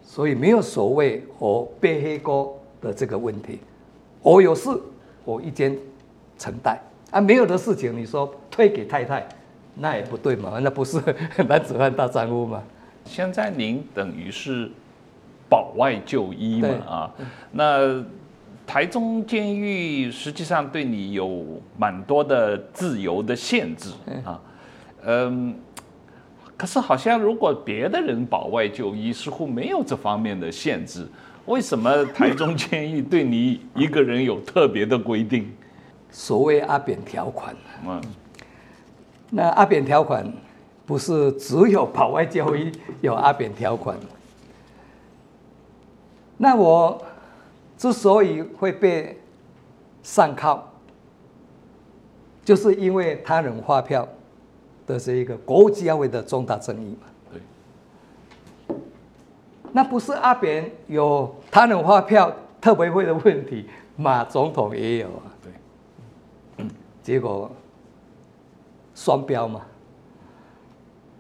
[0.05, 3.61] 所以没有所谓我背黑锅的这个问题，
[4.31, 4.69] 我有事
[5.25, 5.77] 我一肩
[6.37, 6.79] 承担
[7.11, 9.27] 啊，没有的事情你说推给太太，
[9.77, 11.01] 那也不对嘛， 那不是
[11.49, 12.63] 男子汉大丈夫嘛？
[13.05, 14.71] 现在您等于是
[15.49, 17.11] 保外就医嘛啊，
[17.53, 18.05] 那
[18.67, 21.45] 台中监狱实际上对你有
[21.79, 23.91] 蛮多的自由的限制
[24.25, 24.41] 啊，
[25.07, 25.55] 嗯。
[26.55, 31.07] 可是好像如果别的人保外就医，似乎没有这方面的限制。
[31.49, 35.51] 为什么台中监狱对你一个人有特别的规定？
[36.11, 37.57] 所谓阿扁条款。
[37.87, 38.01] 嗯，
[39.31, 40.31] 那阿扁条款
[40.85, 43.97] 不是只有保外就医有阿扁条款。
[46.37, 47.03] 那我
[47.79, 49.19] 之所以会被
[50.03, 50.63] 上铐，
[52.45, 54.07] 就是因为他人发票。
[54.87, 57.07] 的是一个国家为的重大争议嘛？
[59.69, 65.29] 对，那不是阿扁有他人发票特别会的问题，马总统也有啊。
[65.43, 65.53] 对，
[66.59, 66.71] 嗯，
[67.03, 67.51] 结果
[68.95, 69.63] 双标嘛。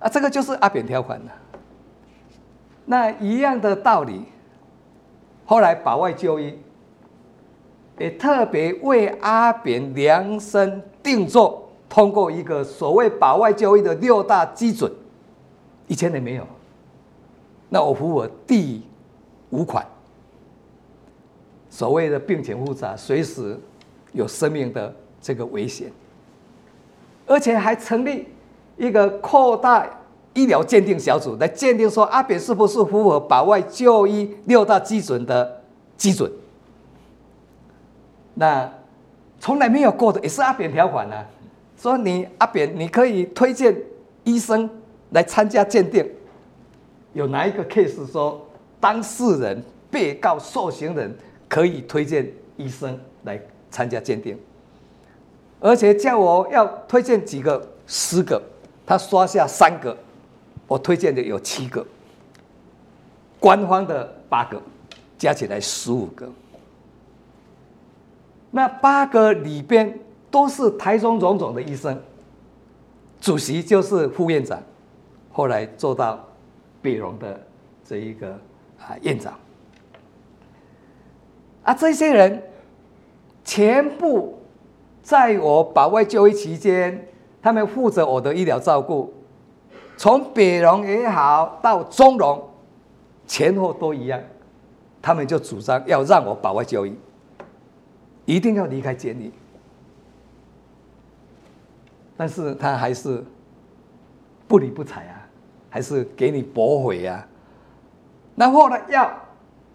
[0.00, 1.32] 啊，这个就是阿扁条款了。
[2.84, 4.24] 那一样的道理，
[5.44, 6.58] 后来保外就医
[7.98, 11.64] 也特别为阿扁量身定做。
[11.88, 14.92] 通过一个所谓保外就医的六大基准，
[15.86, 16.46] 以前也没有。
[17.68, 18.82] 那我符合第
[19.50, 19.86] 五款，
[21.68, 23.58] 所谓的病情复杂，随时
[24.12, 25.92] 有生命的这个危险，
[27.26, 28.28] 而且还成立
[28.76, 29.86] 一个扩大
[30.34, 35.60] 医疗鉴定小组来鉴定说阿扁是不是符合保外就医六大基准的
[35.96, 36.30] 基准。
[38.34, 38.72] 那
[39.40, 41.26] 从来没有过的，也是阿扁条款啊。
[41.76, 43.76] 说你阿扁，你可以推荐
[44.24, 44.68] 医生
[45.10, 46.08] 来参加鉴定。
[47.12, 48.46] 有哪一个 case 说
[48.80, 51.16] 当事人、被告、受刑人
[51.48, 53.40] 可以推荐医生来
[53.70, 54.36] 参加鉴定？
[55.60, 58.40] 而且叫我要推荐几个，十个，
[58.86, 59.96] 他刷下三个，
[60.66, 61.86] 我推荐的有七个，
[63.40, 64.60] 官方的八个，
[65.16, 66.28] 加起来十五个。
[68.50, 69.98] 那八个里边。
[70.30, 71.98] 都是台中荣总的医生，
[73.18, 74.62] 主席就是副院长，
[75.32, 76.22] 后来做到
[76.80, 77.40] 北荣的
[77.84, 78.32] 这一个
[78.78, 79.34] 啊院长，
[81.62, 82.42] 啊这些人
[83.44, 84.38] 全部
[85.02, 87.08] 在我保外就医期间，
[87.42, 89.12] 他们负责我的医疗照顾，
[89.96, 92.48] 从北荣也好到中荣，
[93.26, 94.20] 前后都一样，
[95.00, 96.94] 他们就主张要让我保外就医，
[98.26, 99.32] 一定要离开监狱。
[102.16, 103.24] 但是他还是
[104.46, 105.17] 不理不睬啊，
[105.70, 107.26] 还是给你驳回啊。
[108.34, 109.10] 那后来要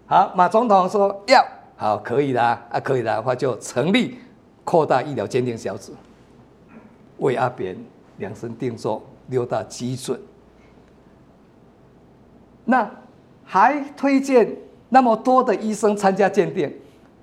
[0.06, 1.44] 好，马总统说要
[1.76, 4.18] 好，可以的啊，可以的话就成立
[4.64, 5.92] 扩大医疗鉴定小组，
[7.18, 7.76] 为阿扁
[8.18, 10.20] 量身定做六大基准。
[12.64, 12.90] 那
[13.44, 14.56] 还推荐
[14.88, 16.72] 那么多的医生参加鉴定，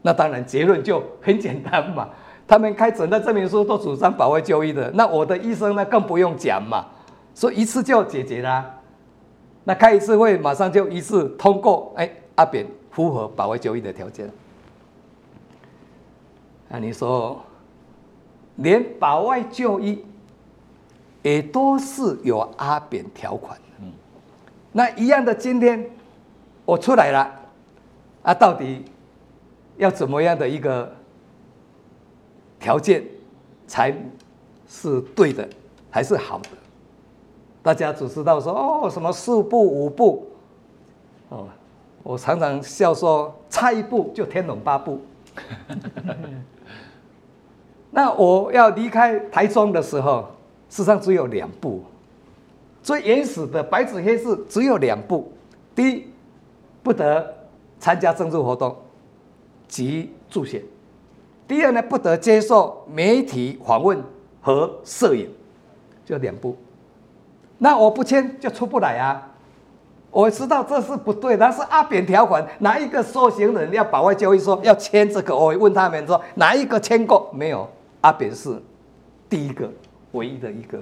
[0.03, 2.07] 那当然结论就很简单嘛。
[2.47, 6.85] 他们开诊断证明书都主张保外就医的，那我的医生呢更不用讲嘛，
[7.33, 8.79] 所以一次就解决了。
[9.63, 14.29] 那开一次会马上就一次通过，哎，阿扁符合保外就医的条件。
[16.69, 17.41] 那你说，
[18.55, 20.03] 连保外就医
[21.21, 23.91] 也都是有阿扁条款的，嗯，
[24.71, 25.89] 那一样的今天
[26.65, 27.31] 我出来了，
[28.23, 28.85] 啊，到底
[29.77, 30.95] 要怎么样的一个？
[32.59, 33.03] 条件
[33.65, 33.91] 才
[34.69, 35.49] 是对的，
[35.89, 36.49] 还是好的？
[37.63, 40.27] 大家只知道说哦，什么四不五不，
[41.29, 41.47] 哦，
[42.03, 44.99] 我常常笑说差一步就天龙八部。
[47.91, 50.27] 那我要离开台中的时候，
[50.69, 51.83] 世上只有两步，
[52.81, 55.31] 最原始的白纸黑字只有两步：
[55.75, 56.07] 第一，
[56.81, 57.33] 不得
[57.79, 58.75] 参加政治活动
[59.67, 60.61] 及助选。
[61.47, 64.01] 第二呢，不得接受媒体访问
[64.41, 65.29] 和摄影，
[66.05, 66.55] 就两步。
[67.63, 69.29] 那我不签就出不来啊。
[70.09, 75.35] 我知道这是不对，但是阿扁条款，哪一个受刑人要保外就医说要签这个？
[75.35, 77.29] 我问他们说哪一个签过？
[77.31, 77.69] 没有，
[78.01, 78.59] 阿扁是
[79.29, 79.69] 第一个、
[80.13, 80.79] 唯一的一个。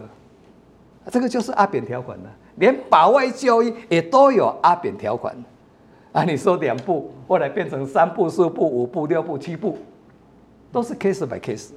[1.11, 5.36] 这个就是阿扁条款了，连保外就医也都有阿扁条款。
[6.13, 9.77] 啊，你说两步，后来变成三步、四步、五步、六步、七步，
[10.71, 11.71] 都是 case by case。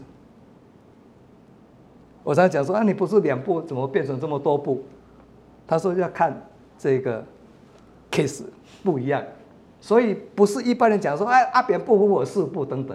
[2.23, 4.83] 我常讲说啊，你不是两部，怎么变成这么多部？
[5.67, 6.41] 他说要看
[6.79, 7.25] 这个。
[8.13, 8.43] case
[8.85, 9.25] 不一样，
[9.81, 12.95] 所以不是一般人讲说，哎，阿扁不符合四部等等，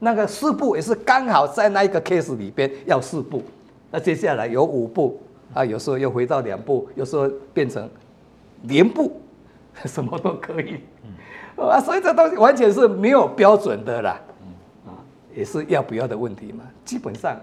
[0.00, 3.40] 那个四部也是刚好在那一个 case 里边要四部，
[3.92, 5.20] 那接下来有五部
[5.54, 7.88] 啊，有时候又回到两部，有时候变成
[8.62, 9.20] 连部，
[9.86, 10.80] 什么都可以，
[11.56, 14.20] 啊，所以这东西完全是没有标准的啦，
[14.88, 14.98] 啊，
[15.36, 17.36] 也是要不要的问题嘛，基本上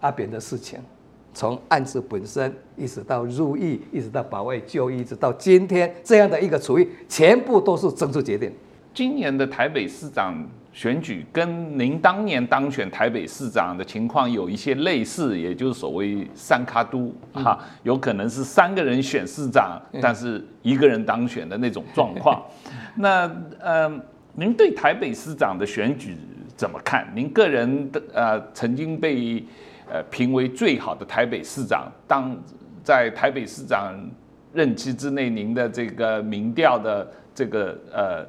[0.00, 0.78] 阿扁的事情。
[1.34, 8.50] 从案子本身，一直到入狱，一直到保外就医，一直到今天这样的一个处遇，全部都是政治决定。
[8.94, 10.34] 今年的台北市长
[10.72, 22.42] 选举跟您当年当选台北市长的情况有一些类似，也就是所谓三卡都哈，有可能是三个人选市长，但是一个人当选的那种状况。
[22.94, 23.30] 那
[23.60, 23.86] 呃，
[24.36, 26.16] 您对台北市长的选举
[26.56, 27.06] 怎么看？
[27.14, 29.44] 您个人的呃曾经被。
[29.88, 32.36] 呃，评为最好的台北市长，当
[32.82, 33.94] 在台北市长
[34.52, 38.26] 任期之内，您的这个民调的这个呃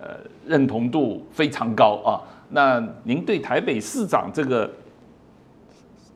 [0.00, 2.20] 呃认同度非常高啊。
[2.48, 4.70] 那您对台北市长这个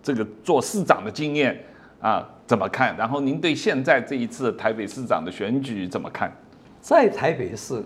[0.03, 1.59] 这个做市长的经验
[2.01, 2.97] 啊怎么看？
[2.97, 6.33] 然后您对现在这一次台北市长的选举怎么看？
[6.81, 7.85] 在台北市，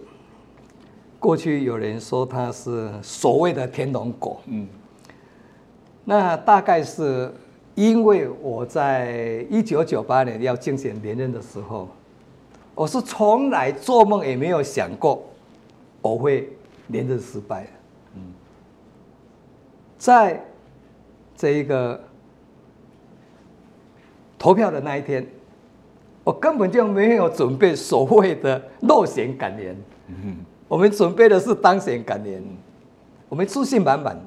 [1.18, 4.68] 过去有人说他是所谓的天龙国，嗯。
[6.05, 7.32] 那大概是
[7.74, 11.88] 因为我在一九九八年要竞选连任的时候，
[12.74, 15.22] 我是从来做梦也没有想过
[16.00, 16.50] 我会
[16.88, 17.66] 连任失败。
[18.14, 18.20] 嗯，
[19.96, 20.44] 在
[21.36, 21.98] 这一个
[24.38, 25.24] 投票的那一天，
[26.24, 29.76] 我根本就没有准备所谓的落选感言。
[30.09, 30.36] 嗯，
[30.66, 32.42] 我们准备的是当选感言，
[33.28, 34.20] 我们自信满满。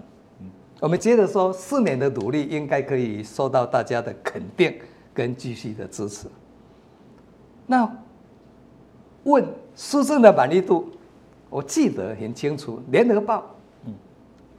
[0.81, 4.77] 我们觉得说，四年的努力应该可以受到大家的肯定
[5.13, 6.27] 跟继续的支持。
[7.65, 7.89] 那
[9.23, 10.91] 问施政的满意度，
[11.49, 13.37] 我记得很清楚，《联合报》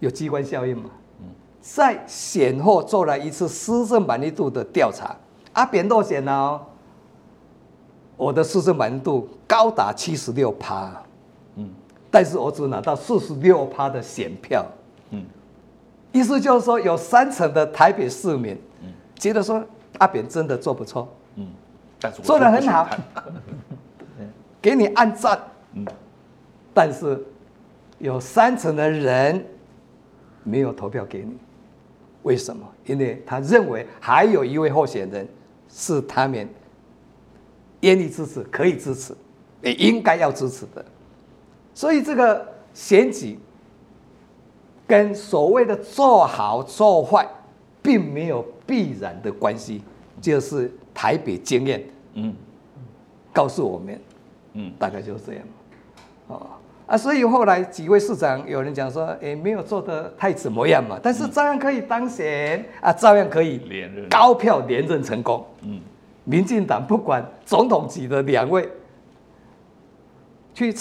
[0.00, 0.90] 有机关效应嘛，
[1.60, 5.14] 在选后做了一次施政满意度的调查，
[5.52, 6.66] 阿扁落选了哦，
[8.16, 10.90] 我的施政满意度高达七十六趴，
[11.56, 11.68] 嗯，
[12.10, 14.64] 但是我只拿到四十六趴的选票，
[15.10, 15.22] 嗯。
[16.16, 18.58] 意思就是说，有三成的台北市民，
[19.16, 19.62] 觉得说
[19.98, 21.46] 阿扁真的做不错，嗯，
[22.22, 22.88] 做的很好，
[24.62, 25.38] 给你按赞，
[26.72, 27.22] 但是
[27.98, 29.44] 有三成的人
[30.42, 31.36] 没有投票给你，
[32.22, 32.66] 为什么？
[32.86, 35.28] 因为他认为还有一位候选人
[35.68, 36.48] 是他们
[37.80, 39.14] 愿意支持、可以支持、
[39.60, 40.82] 也应该要支持的，
[41.74, 43.38] 所以这个选举。
[44.86, 47.26] 跟所谓的做好做坏，
[47.82, 49.82] 并没有必然的关系，
[50.20, 51.82] 就是台北经验，
[52.14, 52.34] 嗯，
[53.32, 54.00] 告诉我们，
[54.54, 55.42] 嗯，大概就是这样，
[56.28, 56.46] 哦。
[56.86, 62.64] 啊，所以后来几位市长有人讲说，哎，没有做的太怎么样嘛，但是照样可以当选。
[62.80, 65.80] 啊，照样可以连任，高票连任成功，嗯，
[66.22, 68.70] 民进党不管总统级的两位
[70.54, 70.72] 去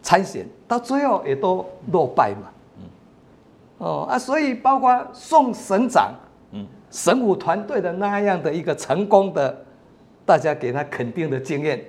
[0.00, 2.48] 参选，到最后也都落败嘛。
[3.80, 6.12] 哦啊，所以包括宋省长，
[6.52, 9.64] 嗯，省府团队的那样的一个成功的，
[10.26, 11.82] 大家给他肯定的经验，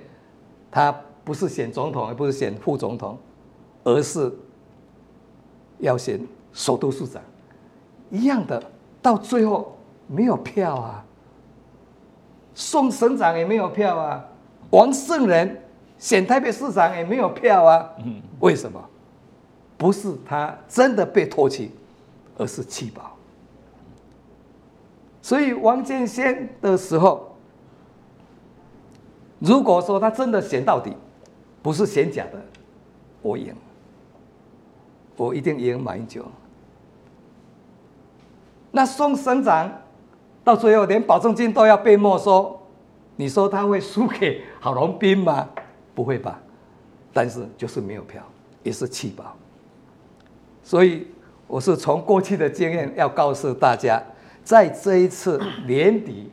[0.70, 0.90] 他
[1.22, 3.18] 不是选总统，也不是选副总统，
[3.84, 4.32] 而是
[5.80, 6.18] 要选
[6.54, 7.20] 首都市长，
[8.10, 8.62] 一样的，
[9.02, 9.76] 到最后
[10.06, 11.04] 没有票啊，
[12.54, 14.24] 宋省长也没有票啊，
[14.70, 15.60] 王胜仁
[15.98, 18.82] 选台北市长也没有票啊，嗯，为什么？
[19.76, 21.70] 不是他真的被唾弃。
[22.38, 23.14] 而是弃保，
[25.20, 27.36] 所以王建先的时候，
[29.38, 30.96] 如果说他真的选到底，
[31.62, 32.42] 不是选假的，
[33.20, 33.54] 我赢，
[35.16, 36.24] 我一定赢马英九。
[38.70, 39.70] 那宋省长
[40.42, 42.58] 到最后连保证金都要被没收，
[43.16, 45.48] 你说他会输给郝龙斌吗？
[45.94, 46.40] 不会吧，
[47.12, 48.22] 但是就是没有票，
[48.62, 49.36] 也是弃保，
[50.64, 51.06] 所以。
[51.52, 54.02] 我是从过去的经验要告诉大家，
[54.42, 56.30] 在这一次年底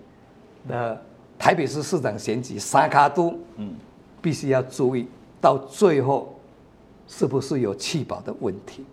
[0.66, 1.04] 的
[1.38, 3.76] 台北市市长选举，沙卡都，嗯，
[4.22, 5.06] 必须要注意
[5.42, 6.34] 到最后
[7.06, 8.86] 是不是有弃保的问题。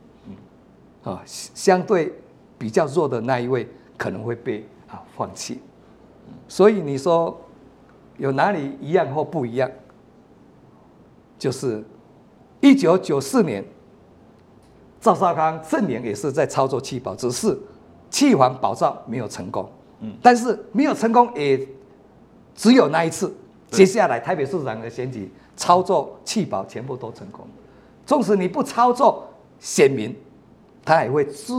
[1.05, 2.13] 啊，相对
[2.59, 5.61] 比较弱的那一位可能会被啊放弃。
[6.49, 7.41] 所以你说
[8.19, 9.71] 有哪里一样或不一样？
[11.39, 11.85] 就是
[12.61, 13.65] 一九九四年，
[15.07, 17.57] 赵少康证明也是在操作弃保，只是
[18.11, 19.71] 弃环保照没有成功。
[20.01, 21.65] 嗯，但是没有成功也
[22.57, 23.33] 只有那一次。
[23.71, 27.47] 接下来台北市长的选举操作弃保全部都成功。
[28.05, 29.29] 纵使你不操作，
[29.61, 30.13] 选民
[30.85, 31.55] 他也会自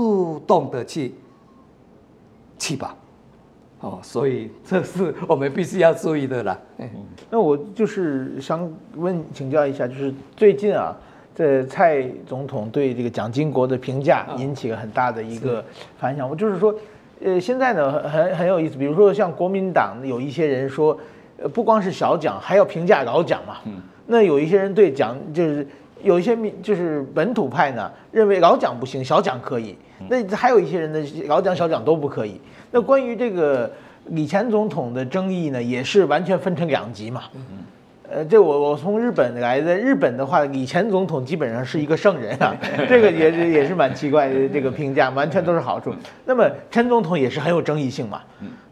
[0.45, 1.15] 动的去
[2.57, 2.93] 弃保。
[3.79, 6.59] 哦，所以这是我们必须要注意的啦。
[6.79, 6.89] 嗯，
[7.29, 10.93] 那我就是想问请教一下，就是最近啊，
[11.37, 15.63] 这蔡总统对这个蒋经国的评价引起了很大的一个
[15.99, 16.27] 反响。
[16.27, 16.73] 我就是说，
[17.23, 20.97] 呃，现在呢很很有意思，比如说像国民党有一些人说，
[21.37, 23.57] 呃，不光是小蒋，还要评价老蒋嘛。
[23.65, 23.79] 嗯。
[24.07, 25.67] 那有一些人对蒋就是
[26.01, 29.77] 有一些民就是本土派呢，认为老蒋不行，小蒋可以。
[30.09, 32.41] 那还有一些人呢，老蒋小蒋都不可以。
[32.71, 33.71] 那关于这个
[34.07, 37.25] 李前总统的争议呢，也是完全分成两极嘛。
[38.09, 42.55] 呃，这我我从日本来的，日本的话，以前总统基本上是一个圣人啊，
[42.87, 45.93] 这个也是也是蛮奇怪的这个评价，完全都是好处。
[46.25, 48.21] 那么陈总统也是很有争议性嘛。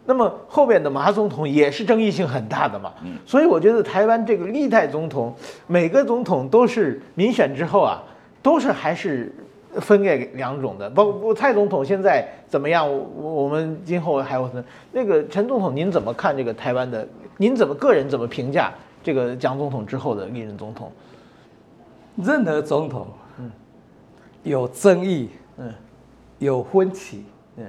[0.06, 2.92] 那么后边的马总统也是争议性很大的嘛。
[3.26, 5.34] 所以我觉得台湾这个历代总统，
[5.66, 8.02] 每个总统都是民选之后啊，
[8.42, 9.32] 都是还是。
[9.78, 12.90] 分给两种的，包括蔡总统现在怎么样？
[12.90, 14.50] 我我们今后还有
[14.92, 17.06] 那个陈总统，您怎么看这个台湾的？
[17.36, 18.72] 您怎么个人怎么评价
[19.06, 20.90] 这个蒋总统之后的历任总统？
[22.16, 23.06] 任何总统，
[23.38, 23.48] 嗯，
[24.42, 25.72] 有争议，嗯，
[26.40, 27.24] 有分歧，
[27.56, 27.64] 嗯，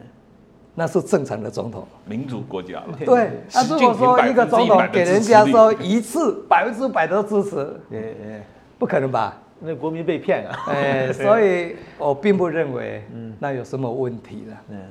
[0.73, 2.97] 那是正常的总统，民主国家了。
[3.05, 8.43] 对，那如果说一个总统给人家说一次百分之百的支持，哎哎，
[8.79, 9.37] 不可能吧？
[9.59, 10.57] 那国民被骗啊！
[10.69, 13.03] 哎， 所以我并不认为，
[13.37, 14.57] 那有什么问题了。
[14.69, 14.81] 嗯，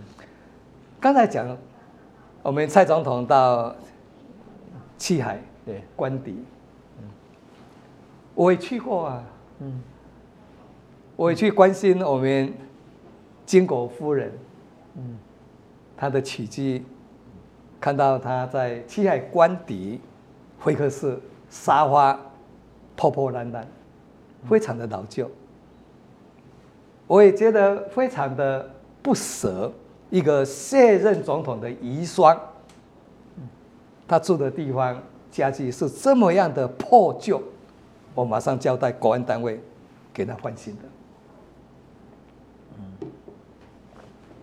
[1.01, 1.59] 刚才讲，
[2.41, 3.75] 我们蔡总统到
[4.97, 5.83] 七海对。
[5.95, 6.43] 官邸，
[6.99, 7.05] 嗯，
[8.35, 9.25] 我也去过啊，
[9.59, 9.83] 嗯，
[11.17, 12.55] 我也去关心我们
[13.45, 14.33] 金国夫人，
[14.95, 15.19] 嗯，
[15.95, 16.83] 她的起居，
[17.79, 20.01] 看到她在七海官邸
[20.59, 22.19] 会客室沙发
[22.97, 23.69] 破破烂烂。
[24.49, 25.29] 非常的老旧，
[27.09, 28.71] 我也觉得非常的
[29.03, 29.73] 不舍。
[30.09, 32.39] 一个卸任总统的遗孀，
[34.07, 35.03] 他住的地方
[35.37, 37.43] 家具是这么样的破旧，
[38.14, 39.61] 我马上交代国安单位
[40.14, 40.82] 给他换新的。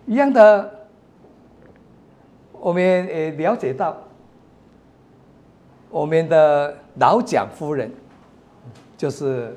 [0.06, 0.86] 一样的，
[2.52, 3.96] 我们也了解到，
[5.90, 7.90] 我们的老蒋夫人
[8.96, 9.56] 就是。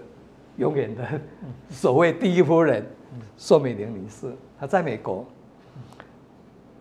[0.58, 1.06] 永远的
[1.70, 2.84] 所谓第一夫人
[3.38, 5.24] 宋美龄女士，她在美国。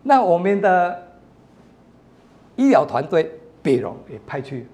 [0.02, 1.02] 那我们的
[2.56, 3.30] 医疗团队
[3.66, 4.64] 北荣也派去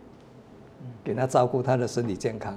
[1.03, 2.55] 给他照顾他的身体健康，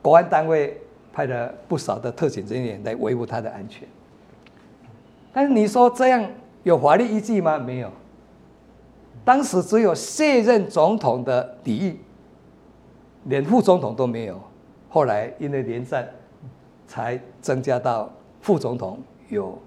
[0.00, 0.80] 国安单位
[1.12, 3.86] 派了不少的特勤人员来维护他的安全。
[5.30, 6.26] 但是你说这样
[6.62, 7.58] 有法律依据吗？
[7.58, 7.90] 没有。
[9.26, 11.98] 当时只有卸任总统的礼仪，
[13.24, 14.40] 连副总统都没有。
[14.88, 16.08] 后来因为连战，
[16.86, 18.10] 才增加到
[18.40, 19.58] 副总统有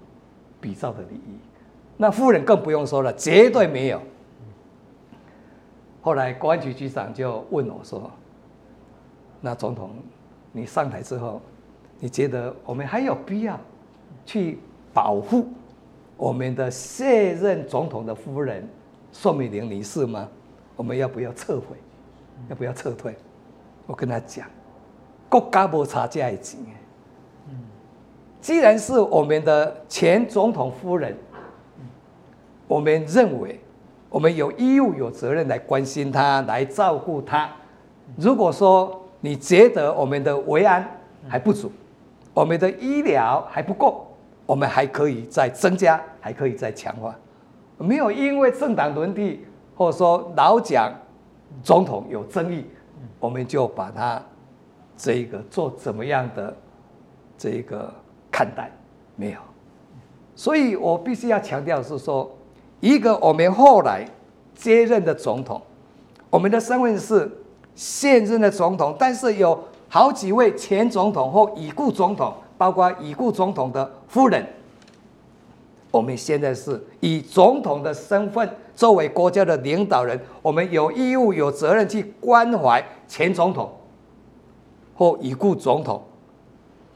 [0.60, 1.38] 比照的礼仪，
[1.96, 4.00] 那夫人更不用说了，绝对没有。
[6.00, 8.10] 后来公安局局长就问我说
[9.40, 9.96] ：“那总统，
[10.52, 11.40] 你上台之后，
[11.98, 13.58] 你觉得我们还有必要
[14.24, 14.58] 去
[14.92, 15.48] 保护
[16.16, 18.68] 我们的卸任总统的夫人
[19.12, 20.28] 宋美龄女士吗？
[20.76, 21.76] 我们要不要撤回？
[22.48, 23.16] 要不要撤退？”
[23.86, 24.46] 我跟他讲。
[25.30, 26.58] 国家无差这样钱，
[28.40, 31.14] 既然是我们的前总统夫人，
[32.66, 33.60] 我们认为
[34.10, 37.50] 我们有义务、有责任来关心他、来照顾他。
[38.16, 40.86] 如果说你觉得我们的维安
[41.28, 41.70] 还不足，
[42.32, 44.06] 我们的医疗还不够，
[44.46, 47.14] 我们还可以再增加，还可以再强化。
[47.76, 49.44] 没有因为政党轮替
[49.76, 50.92] 或者说老蒋
[51.62, 52.64] 总统有争议，
[53.20, 54.22] 我们就把他。
[55.00, 56.52] 这个做怎么样的
[57.36, 57.88] 这个
[58.32, 58.68] 看待
[59.14, 59.38] 没有，
[60.34, 62.28] 所以我必须要强调是说，
[62.80, 64.08] 一个我们后来
[64.54, 65.60] 接任的总统，
[66.30, 67.30] 我们的身份是
[67.74, 69.58] 现任的总统，但是有
[69.88, 74.46] 好几位前总统或已故总统，包括已故总统的夫人，
[75.90, 83.70] 我们现在是以总统的身份作为国家的领导人，我们有义务有责任去关怀前总统。
[84.98, 86.02] 或已故总统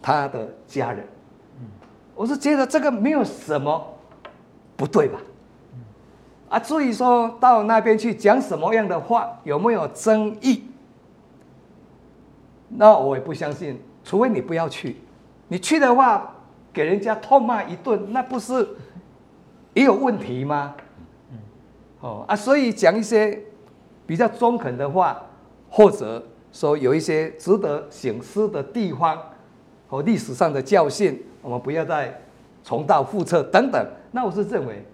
[0.03, 1.07] 他的家人。
[2.17, 3.81] 我是觉得这个没有什么
[4.75, 5.21] 不对吧？
[6.53, 10.65] 啊，至于说到那边去讲什么样的话，有没有争议？
[12.69, 14.99] 那我也不相信，除非你不要去，
[15.49, 16.31] 你去的话，
[16.71, 18.69] 给人家痛骂一顿，那不是
[19.73, 20.75] 也有问题吗？
[22.01, 23.43] 哦啊，所以讲一些
[24.07, 25.23] 比较中肯的话，
[25.71, 26.23] 或者
[26.53, 29.19] 说有一些值得省思的地方
[29.89, 32.21] 和历史上的教训，我们不要再
[32.63, 33.87] 重蹈覆辙等等。
[34.11, 34.85] 那我是认为，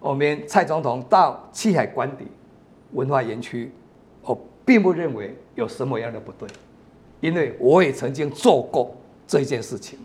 [0.00, 2.26] 我们蔡总统到七海关邸
[2.92, 3.70] 文化园区，
[4.22, 6.48] 我并不认为有什么样的不对，
[7.20, 8.94] 因为我也曾经做过
[9.26, 9.98] 这件事情，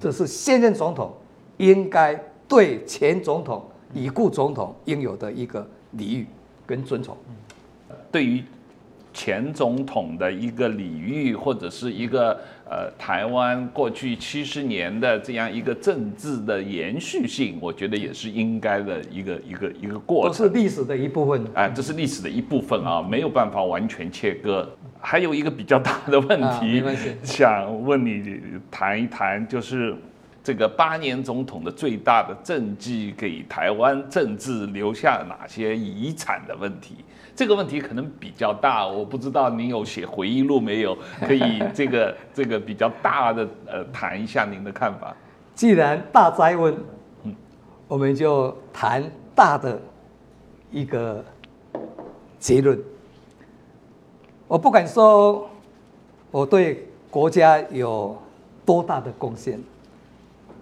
[0.00, 1.12] 这是现任总统
[1.56, 2.14] 应该
[2.46, 3.62] 对前总统。
[3.94, 6.26] 已故总统应有的一个礼遇
[6.66, 7.16] 跟尊崇，
[8.12, 8.44] 对于
[9.18, 12.38] 前总统的一个礼遇，或者是一个
[12.70, 20.46] 呃台湾过去七十年的这样一个政治的延续性，我觉得也是应该的一个一个一个过程。
[20.46, 21.44] 都是历史的一部分。
[21.54, 24.70] 哎，这是历史的一部分啊，没有办法完全切割。
[25.00, 26.94] 还有一个比较大的问题，啊、
[27.24, 28.38] 想问你
[28.70, 29.96] 谈一谈，就是。
[30.48, 37.04] 这个八年总统的最大的政绩，给台湾政治留下哪些遗产的问题？
[37.36, 40.96] 这个问题可能比较大，我不知道您有写回忆录没有？
[41.20, 45.14] 可以这个 这个比较大的呃谈一下您的看法。
[45.54, 46.74] 既然大灾问，
[47.24, 47.36] 嗯，
[47.86, 49.78] 我们就谈大的
[50.72, 51.22] 一个
[52.38, 52.82] 结论。
[54.46, 55.46] 我不敢说
[56.30, 58.16] 我对国家有
[58.64, 59.60] 多大的贡献。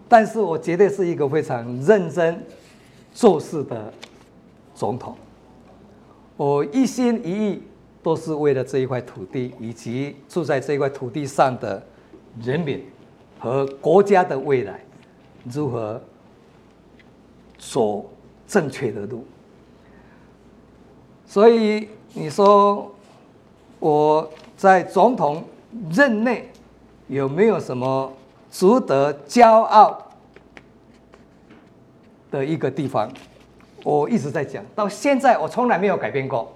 [0.09, 2.41] 但是我绝对是一个非常认真
[3.13, 3.93] 做事的
[4.75, 5.17] 总统，
[6.37, 7.63] 我一心一意
[8.03, 11.85] 都是为了这一块土地以及住在这一块土地上的
[12.41, 12.85] 人民
[13.41, 14.81] 和国家的未来，
[15.45, 16.01] 如何
[17.59, 18.09] 走
[18.47, 19.25] 正确的路。
[21.27, 22.95] 所以你说
[23.81, 25.43] 我在总统
[25.91, 26.49] 任内
[27.09, 28.13] 有没有什么？
[28.57, 30.03] 值得骄傲
[32.31, 33.13] 的一个地方，
[33.85, 36.51] 我一直在讲，到现在我从来没有改变过。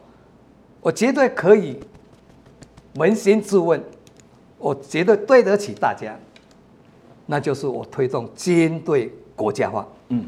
[0.81, 1.79] 我绝对可以
[2.95, 3.85] 扪心自问，
[4.57, 6.17] 我绝对对得起大家，
[7.27, 9.87] 那就是我推动军队国家化。
[10.09, 10.27] 嗯，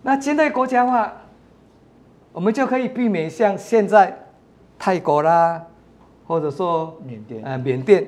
[0.00, 1.12] 那军队国家化，
[2.32, 4.26] 我们就可以避免像现在
[4.78, 5.62] 泰国啦，
[6.26, 8.06] 或者说缅甸啊，缅甸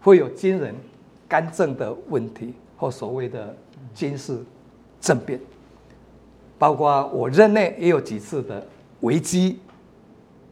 [0.00, 0.74] 会有军人。
[1.32, 3.56] 干政的问题或所谓的
[3.94, 4.38] 军事
[5.00, 5.40] 政变，
[6.58, 8.62] 包括我任内也有几次的
[9.00, 9.58] 危机，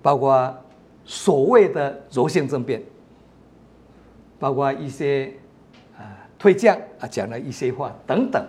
[0.00, 0.56] 包括
[1.04, 2.82] 所谓的柔性政变，
[4.38, 5.30] 包括一些
[5.98, 6.00] 啊
[6.38, 8.42] 退将啊讲了一些话等等，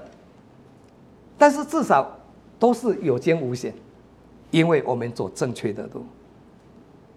[1.37, 2.17] 但是至少
[2.57, 3.73] 都是有惊无险，
[4.51, 6.05] 因为我们走正确的路，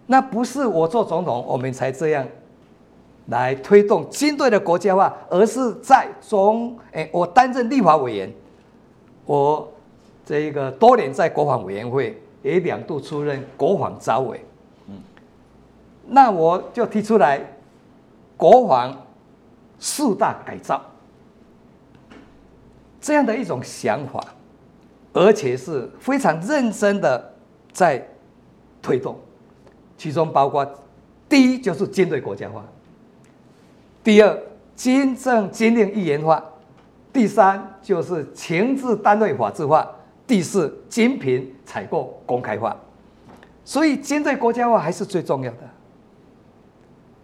[0.07, 2.27] 那不是我做总统我们才这样。
[3.27, 8.31] 来推动军队的国家化，而是在中诶，我担任立法委员，
[9.25, 9.67] 我
[10.25, 14.45] 这一个多年在国防委员会也两度出任国防召委，
[14.87, 15.01] 嗯，
[16.07, 17.41] 那我就提出来
[18.37, 18.95] 国防
[19.79, 20.81] 四大改造。
[23.01, 24.23] 这样的一种想法，
[25.13, 27.33] 而且是非常认真的
[27.71, 28.07] 在
[28.81, 29.15] 推动，
[29.97, 30.67] 其中包括
[31.29, 32.63] 第一就是军队国家化。
[34.05, 34.39] 第二，
[34.75, 36.39] 军政军令一元化；
[37.11, 39.83] 第三，就是情治单位法制化；
[40.27, 42.77] 第四，军品采购公开化。
[43.63, 45.57] 所以，军队国家化还是最重要的，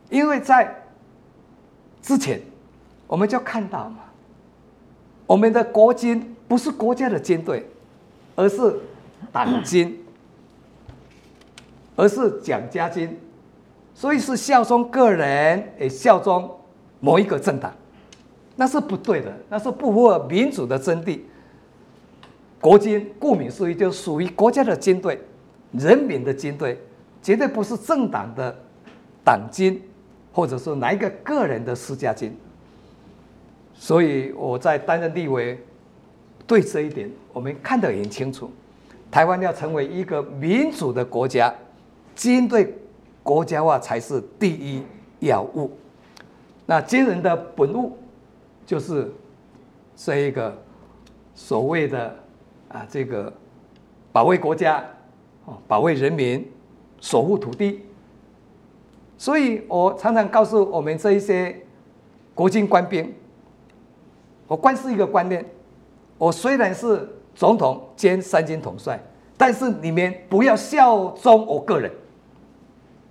[0.09, 0.83] 因为在
[2.01, 2.41] 之前，
[3.05, 3.99] 我们就看到嘛，
[5.27, 7.69] 我们的国军不是国家的军队，
[8.35, 8.75] 而是
[9.31, 10.03] 党军，
[11.95, 13.19] 而是蒋家军，
[13.93, 16.57] 所以是效忠个人，也效忠。
[17.01, 17.73] 某一个政党，
[18.55, 21.19] 那是不对的，那是不符合民主的真谛。
[22.61, 25.19] 国军顾名思义，就属于国家的军队，
[25.71, 26.79] 人民的军队，
[27.21, 28.55] 绝对不是政党的
[29.25, 29.81] 党军，
[30.31, 32.31] 或者说哪一个个人的私家军。
[33.73, 35.59] 所以我在担任立委，
[36.45, 38.51] 对这一点我们看得很清楚。
[39.09, 41.51] 台湾要成为一个民主的国家，
[42.15, 42.75] 军队
[43.23, 44.83] 国家化才是第一
[45.19, 45.71] 要务。
[46.65, 47.97] 那军人的本务
[48.65, 49.13] 就是
[49.95, 50.55] 这一个
[51.35, 52.15] 所谓的
[52.69, 53.31] 啊，这个
[54.11, 54.83] 保卫国家，
[55.67, 56.49] 保卫人民，
[56.99, 57.81] 守护土地，
[59.17, 61.65] 所以我常常告诉我们这一些
[62.33, 63.13] 国军官兵，
[64.47, 65.45] 我观是一个观念，
[66.17, 69.01] 我虽然是总统兼三军统帅，
[69.37, 71.91] 但是你们不要效忠我个人，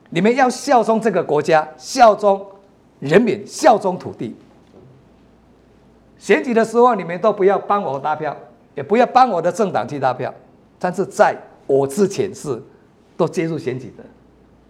[0.08, 2.46] 你们要效忠这个国家，效忠
[3.00, 4.36] 人民，效忠土地。
[6.18, 8.36] 选举的时候，你们都不要帮我拉票，
[8.74, 10.32] 也不要帮我的政党去拉票，
[10.78, 11.36] 但是在
[11.66, 12.62] 我之前是
[13.16, 14.04] 都接入选举的，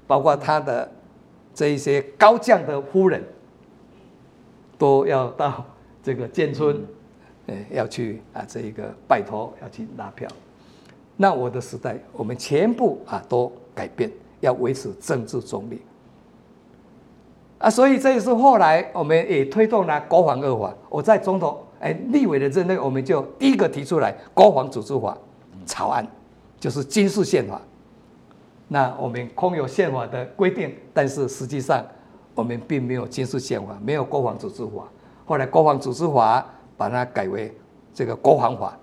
[0.07, 0.91] 包括他的。
[1.53, 3.23] 这一些高将的夫人，
[4.79, 5.63] 都要到
[6.01, 6.81] 这个建村，
[7.47, 10.31] 呃，要去啊，这一个拜托，要去拉票。
[11.17, 15.83] 那我的时代，我们全部啊都改变，要维持政治中立。
[17.61, 20.75] 啊，所以这也是后来我们也推动了国防二法。
[20.89, 25.15] 我在总统哎立委的任内，我们就第一个提出来国防组织法
[25.67, 26.07] 草案，
[26.59, 27.61] 就是军事宪法。
[28.69, 31.85] 那我们空有宪法的规定，但是实际上
[32.35, 34.85] 我们并没有军事宪法，没有国防组织法。
[35.27, 36.43] 后来国防组织法
[36.79, 37.55] 把它改为
[37.93, 38.75] 这个国防法，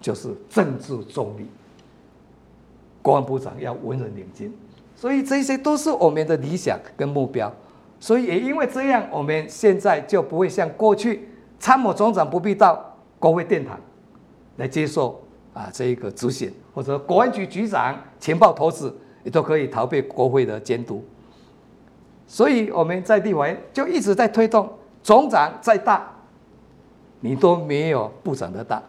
[0.00, 1.46] 就是政治中立。
[3.02, 4.50] 国防部长要文人领军，
[4.96, 7.52] 所以这些都是我们的理想跟目标。
[8.02, 11.28] 所以也因为这样，我们现在就不会像过去
[11.60, 13.78] 参谋总长不必到国会殿堂
[14.56, 15.22] 来接受
[15.54, 18.92] 啊这一个执行，或者国安局局长情报头子。
[19.24, 21.00] 也都可以逃避国会的监督，
[22.26, 24.68] 所以我们在立法院就一直在推动，
[25.00, 26.10] 总长再大，
[27.20, 28.82] 你都没有部长的大，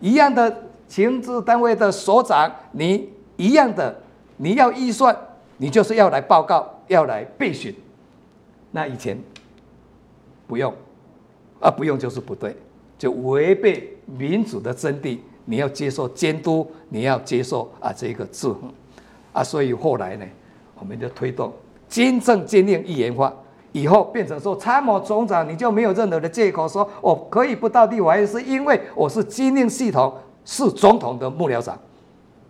[0.00, 0.52] 一样的
[0.88, 3.96] 情治单位的所长，你一样的，
[4.38, 5.16] 你要预算，
[5.58, 7.72] 你就是要来报告，要来备询，
[8.70, 9.18] 那以前
[10.46, 10.72] 不用，
[11.60, 12.56] 啊不用就是不对，
[12.98, 18.72] 就违背民主的真谛，你要接受监督，你要接受啊这个制衡。
[19.32, 20.26] 啊，所以后来呢，
[20.78, 21.52] 我们就推动
[21.88, 23.32] 军政军令一元化，
[23.70, 30.12] 以后变成说参谋总长你就没有任何的借口说我可以不到地法院，是因为我是军令系统
[30.44, 31.78] 是总统的幕僚长。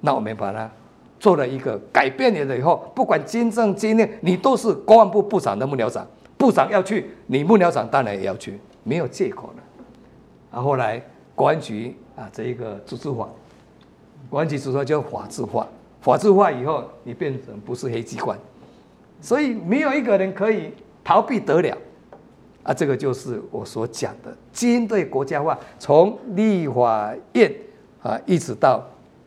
[0.00, 0.70] 那我们把它
[1.20, 6.04] 做了一个改变你了以后，不管军政军令，你都是国防部部长的幕僚长，
[6.36, 10.58] 部长要去，你幕僚长当然也要去，没有借口了。
[10.58, 11.00] 啊，后来
[11.34, 13.28] 国安局啊，这一个组织法，
[14.28, 15.68] 国安局组织叫法制化。
[16.00, 18.38] 法制化以后，你变成不是黑机关，
[19.20, 20.72] 所以没有一个人可以
[21.04, 21.76] 逃避得了，
[22.62, 27.54] 啊，这个就是我所讲的军队国家化，从立法院
[28.02, 28.82] 啊一直到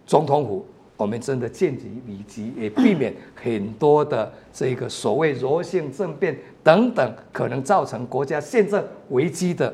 [0.07, 0.65] 总统府，
[0.95, 9.73] 我们真的见机以及也避免很多的这个所谓柔性政变等等可能造成国家宪政危机的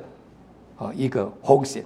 [0.77, 1.83] 啊一个风险。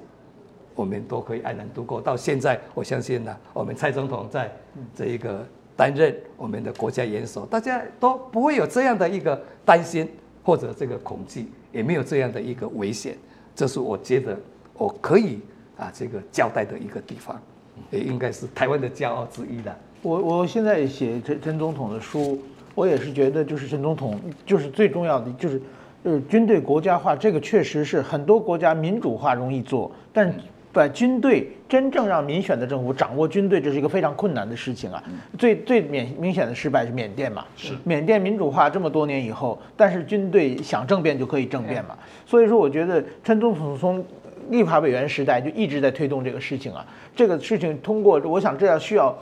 [0.76, 2.02] 我们都可以安然度过。
[2.02, 4.52] 到现在，我相信呢，我们蔡总统在
[4.96, 10.10] 这一个担任我们的国家元首，大家都不会有这样的一个担心
[10.44, 13.16] 或者这个恐惧，也没有这样的一个危险。
[13.56, 14.36] 这是我觉得
[14.74, 15.40] 我可以
[15.78, 17.40] 啊这个交代的一个地方，
[17.92, 19.76] 也应该是台湾的骄傲之一的。
[20.02, 22.42] 我我现在写陈陈总统的书，
[22.76, 25.62] 我也是觉得就是陈总统就是最重要的就是
[26.04, 30.34] 呃军队国家化，这个确实是很多国家民主化容易做，但。
[30.74, 35.04] 把军队真正让民选的政府掌握军队，这是一个非常困难的事情啊。
[35.38, 41.96] 最最明明显的失败是缅甸嘛，是缅甸民主化这么多年以后，但是军队想政变就可以政变嘛。
[42.26, 44.04] 所以说，我觉得陈总统从
[44.50, 46.86] 立法委员时代就一直在推动这个事情啊。
[47.16, 49.16] 这个事情通过，我想这要需要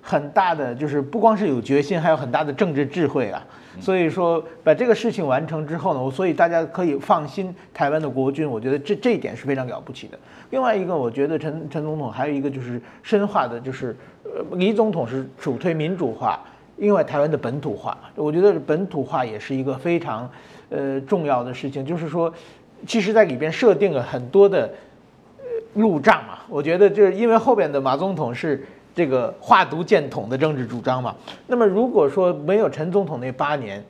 [0.00, 3.44] 很大的，就是不光是有决心，还有很大的政治智慧啊。
[3.80, 10.18] 所以说，把这个事情完成之后呢，我所以大家可以放心，台湾的国军，我觉得这这一点是非常了不起的。
[10.50, 16.40] 另外一个，我觉得陈陈总统还有一个就是深化的，就是呃，李总统是主推民主化，
[16.78, 20.28] 另外台湾的本土化，我觉得本土化也是一个非常
[20.70, 21.86] 呃重要的事情。
[21.86, 22.32] 就是说，
[22.86, 24.70] 其实在里边设定了很多的
[25.74, 26.38] 路障嘛。
[26.48, 28.64] 我觉得就是因为后边的马总统是。
[28.94, 31.14] 这个划独建统的政治主张嘛，
[31.46, 33.80] 那么如果说没有陈总统那八年，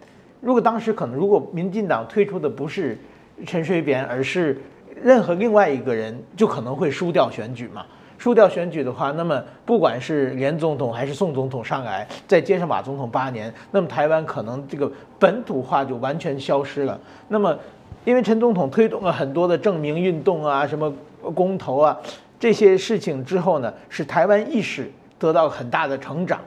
[0.43, 2.99] 如果当时可能如果民进党推出的不是
[3.47, 4.61] 陈水扁，而是
[5.03, 7.87] 任何另外一个人，就可能会输掉选举嘛。
[8.19, 17.01] 输掉选举的话，那么不管是连总统还是宋总统上来，再接上马总统八年，那么台湾可能这个本土化就完全消失了。
[17.29, 17.57] 那么
[18.05, 20.93] 因为陈总统推动了很多的证明运动啊，什么
[21.35, 21.97] 公投啊。
[22.41, 26.41] 这些事情之后呢，使台湾意识得到很大的成长。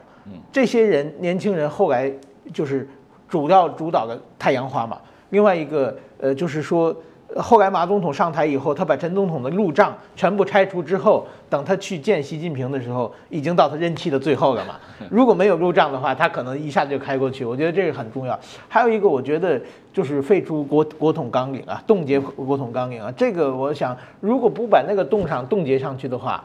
[0.52, 2.12] 这些人年轻人后来
[2.54, 2.88] 就是
[3.28, 4.98] 主要主导的太阳花嘛。
[5.32, 6.96] 另外一个呃，就是说
[7.38, 14.76] 后来马总统上台以后，他把陈总统的路障全部拆除之后，等他去见习近平的时候，已经到他任期的最后了嘛。
[15.10, 17.46] 如果没有路障的话，他可能一下子就开过去。
[17.46, 18.38] 我觉得这个很重要。
[18.68, 19.60] 还有一个，我觉得
[19.94, 23.12] 就是废除国国统纲领啊，冻结国统纲领啊。
[23.16, 26.44] 这个我想，如果不把那个冻上冻结上去的话，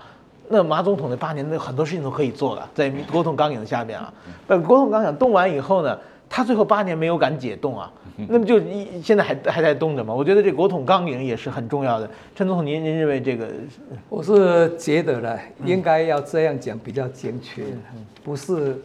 [0.48, 4.12] 那马总统的八年的很多事情都可以做了，在国统纲领下面啊。
[4.46, 7.92] 把国统纲领冻完以后呢，他最后八年没有敢解冻啊。
[8.28, 10.14] 那么就一现在还还在冻着嘛？
[10.14, 12.08] 我觉得这国统纲领也是很重要的。
[12.34, 13.46] 陈总统，您您认为这个？
[14.08, 17.64] 我是觉得呢，应该要这样讲比较精确，
[18.24, 18.80] 不是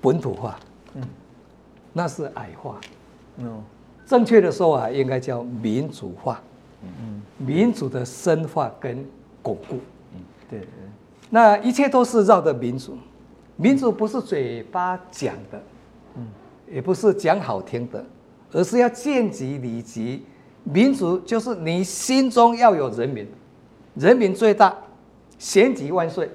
[0.00, 0.56] 本土化，
[0.94, 1.02] 嗯，
[1.92, 2.80] 那是矮化，
[3.38, 3.60] 嗯，
[4.06, 6.40] 正确的说啊应该叫民主化，
[6.84, 9.04] 嗯，民主的深化跟
[9.42, 9.80] 巩固，
[10.14, 10.60] 嗯，对，
[11.28, 12.96] 那一切都是绕着民主，
[13.56, 15.60] 民主不是嘴巴讲的，
[16.14, 16.26] 嗯，
[16.70, 18.04] 也不是讲好听的。
[18.52, 20.24] 而是要见机理机，
[20.62, 23.26] 民主就是你心中要有人民，
[23.96, 24.74] 人民最大，
[25.36, 26.30] 选举万岁。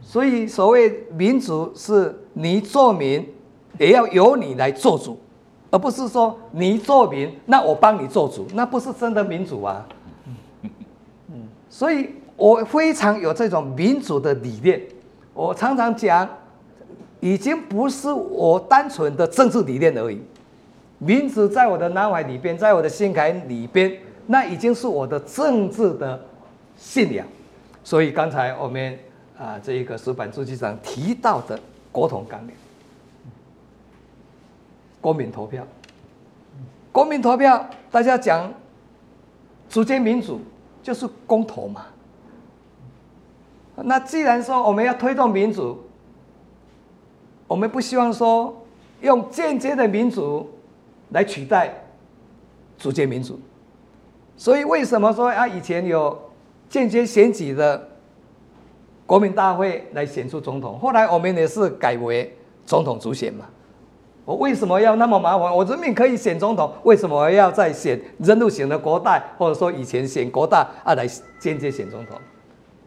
[0.00, 3.24] 所以所谓民主是你做民，
[3.78, 5.16] 也要由你来做主，
[5.70, 9.86] 而不是说你做民，那我帮你做主，那不是真的民主啊。
[11.68, 14.82] 所以我非常有这种民主的理念，
[15.32, 16.28] 我常常讲，
[17.22, 20.20] 已经不是我单纯的政治理念而已。
[20.98, 23.96] 民主在我的脑海里边，在我的心坎里边，
[24.26, 26.20] 那已经是我的政治的
[26.76, 27.24] 信仰。
[27.84, 28.98] 所以刚才我们
[29.38, 31.56] 啊，这一个石板书记长提到的
[31.92, 32.54] 国统纲领，
[35.00, 35.64] 公民投票，
[36.90, 38.52] 公民投票，大家讲，
[39.68, 40.40] 组建民主
[40.82, 41.86] 就是公投嘛。
[43.76, 45.80] 那既然说我们要推动民主，
[47.52, 48.64] 我们不希望说
[49.02, 50.48] 用间接的民主。
[51.12, 51.70] 来取代
[52.78, 53.38] 直接民主，
[54.34, 55.46] 所以为什么说啊？
[55.46, 56.18] 以前有
[56.70, 57.86] 间接选举的
[59.04, 62.34] 国民大会来选出总统，后来我们也是改为
[62.64, 63.44] 总统主选嘛。
[64.24, 65.54] 我为什么要那么麻烦？
[65.54, 71.06] 我人民可以选总统，为什么要再选人路型的国代，或者说以前选国大啊来
[71.38, 72.16] 间接选总统？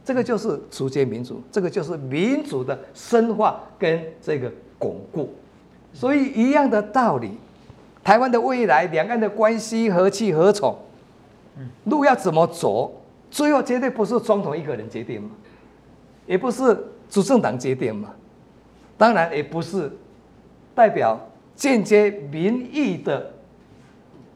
[0.06, 4.50] 这个就是直接民主，这个就是民主的深化跟这个
[4.80, 5.34] 巩固。
[5.92, 7.32] 所以一样的道理。
[8.04, 10.78] 台湾的未来，两岸的关系何去何从？
[11.86, 13.02] 路要怎么走？
[13.32, 15.32] 最后绝对不是总统一个人决定嘛，
[16.28, 16.78] 也不是
[17.10, 18.14] 执政党决定嘛，
[18.96, 19.92] 当然也不是
[20.76, 21.20] 代表
[21.56, 23.34] 间接民意的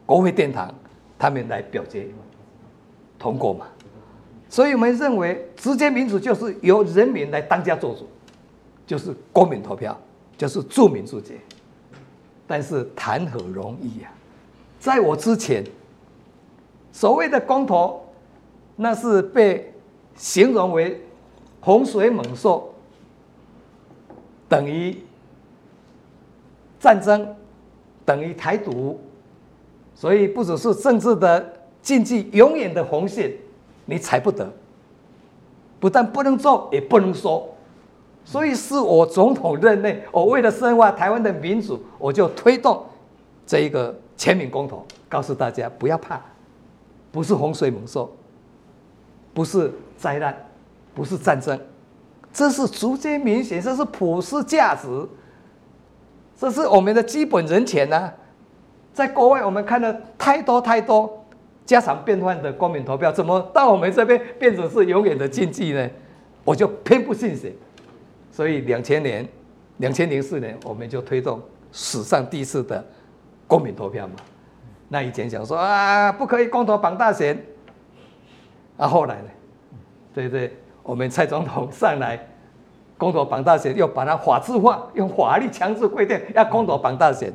[0.04, 0.74] 国会殿堂
[1.16, 2.08] 他们来表决
[3.20, 3.68] 通过嘛。
[4.50, 8.06] 所以我们认为，直接民主就是由人民来当家做主，
[8.84, 9.96] 就是公民投票，
[10.36, 11.36] 就是住民自决。
[12.48, 14.12] 但是谈何容易呀！
[14.80, 15.64] 在我之前，
[16.90, 18.04] 所谓的公投，
[18.74, 19.72] 那是被
[20.16, 21.00] 形容为
[21.60, 22.74] 洪水猛兽，
[24.48, 24.96] 等于
[26.80, 27.36] 战争，
[28.04, 29.00] 等于台独，
[29.94, 33.32] 所以不只是政治的禁忌，永远的红线，
[33.84, 34.52] 你踩不得，
[35.78, 37.48] 不但不能做，也不能说。
[38.24, 42.84] 所以是我总统任内，我为了深化台湾的民主，我就推动
[43.46, 46.20] 这一个全民公投，告诉大家不要怕，
[47.10, 48.14] 不是洪水猛兽，
[49.32, 50.36] 不是灾难，
[50.94, 51.58] 不是战争，
[52.32, 55.08] 这是逐渐明显，这是普世价值，
[56.38, 58.14] 这是我们的基本人权呐、啊。
[58.92, 61.19] 在国外我们看了太多太多
[61.70, 65.88] 家常便饭的公民投票，怎么到我们这边变成是永远的禁忌呢？
[66.44, 67.52] 我就偏不信邪。
[68.32, 69.26] 所以两千年，
[69.76, 71.40] 两千零四年，我们就推动
[71.70, 72.84] 史上第一次的
[73.46, 74.14] 公民投票嘛。
[74.88, 77.40] 那以前讲说啊，不可以公投绑大选，
[78.76, 79.28] 啊，后来呢，
[80.12, 80.52] 对对？
[80.82, 82.18] 我们蔡总统上来，
[82.98, 87.32] 公投绑大选，又把它法制化，用法律强制规定要公投绑大选。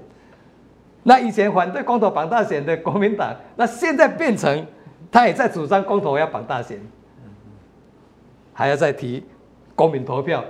[1.08, 4.66] 那以前反对公投绑大选的国民党，那现在变成
[5.12, 6.82] 他也在主张公投要绑大选，
[8.52, 9.24] 还要再提
[9.76, 10.44] 公民投票。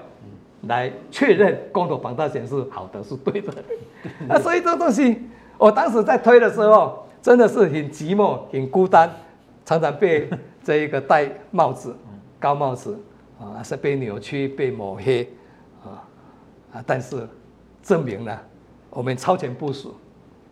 [0.67, 3.53] 来确认公投绑大选是好的，是对的。
[4.27, 5.21] 那所以这东西，
[5.59, 9.07] 我当时在推的时候，真的是很寂寞、很孤单，
[9.63, 10.27] 常常被
[10.63, 11.95] 这一个戴帽子、
[12.39, 12.97] 高帽子
[13.39, 15.29] 啊，是被扭曲、被抹黑
[15.83, 16.01] 啊
[16.73, 16.83] 啊！
[16.83, 17.27] 但是
[17.83, 18.41] 证明了
[18.89, 19.93] 我们超前部署，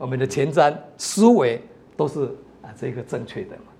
[0.03, 1.61] 我们的前瞻思维
[1.95, 2.25] 都是
[2.61, 3.71] 啊这个正确的嘛。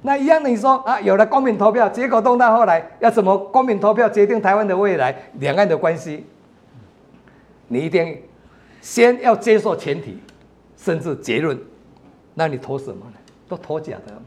[0.00, 6.24] 那一样的，你说啊，有了公民投票，结果动到后来要怎么公民投票决定台湾的未来、两岸的关系？
[7.66, 8.16] 你一定
[8.80, 10.20] 先要接受前提，
[10.76, 11.58] 甚至结论。
[12.34, 13.16] 那你投什么呢？
[13.48, 14.22] 都投假的嘛。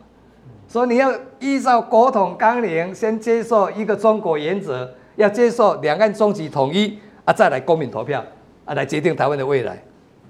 [0.67, 8.21] 所以你要依照国统纲领，先接受一个中国原则，要接受两岸终极统一啊，再来公民投票
[8.65, 9.81] 啊，来决定台湾的未来。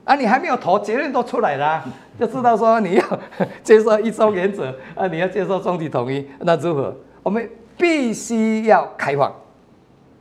[0.05, 1.83] 啊，你还没有投，结论都出来了，
[2.17, 3.19] 就知道说你要
[3.61, 6.95] 接受一中原则啊，你要接受终极统一，那如何？
[7.23, 9.33] 我们必须要开放。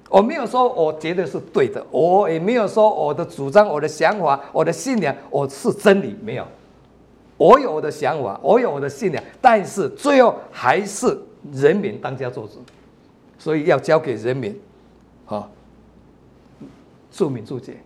[0.09, 6.47] 我没有说我绝对是对的，我也没有说我的主张、我的想法、我的信仰我是真理，没有。
[7.37, 11.18] 我有我的想法，我有我的信仰，但是最后还是
[11.53, 12.62] 人民当家作主，
[13.39, 14.57] 所以要交给人民，
[15.26, 15.49] 啊，
[17.11, 17.76] 庶民注解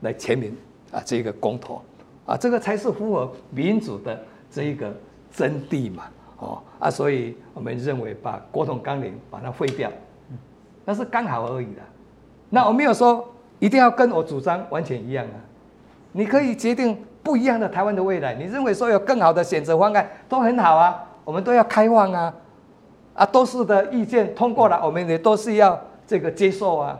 [0.00, 0.56] 来全民
[0.92, 1.80] 啊，这个公投
[2.26, 4.18] 啊，这个才是符合民主的
[4.50, 4.92] 这一个
[5.32, 6.04] 真谛嘛，
[6.38, 9.90] 哦啊，所以我们认为把国统纲领把它废掉，
[10.84, 11.82] 那是刚好而已的。
[12.48, 13.28] 那我没有说
[13.58, 15.38] 一定要跟我主张完全一样啊，
[16.12, 16.96] 你可以决定。
[17.22, 22.34] 不一样的台湾的未来，你认为说有更好的选择方案都很好啊，我们都要开放啊，
[23.12, 26.98] 啊，多数的意见通过了，我们也都是要这个接受啊，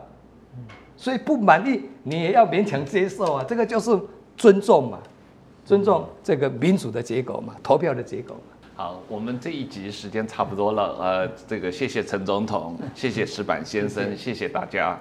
[1.01, 3.99] 所以不满意你也要勉强接受啊，这个就是
[4.37, 4.99] 尊重嘛，
[5.65, 8.43] 尊重这个民主的结果嘛，投票的结果嘛。
[8.77, 15.01] 好，我们这一集时间差不多了，呃，这个谢谢陈总统，谢谢石板先生，谢谢大家。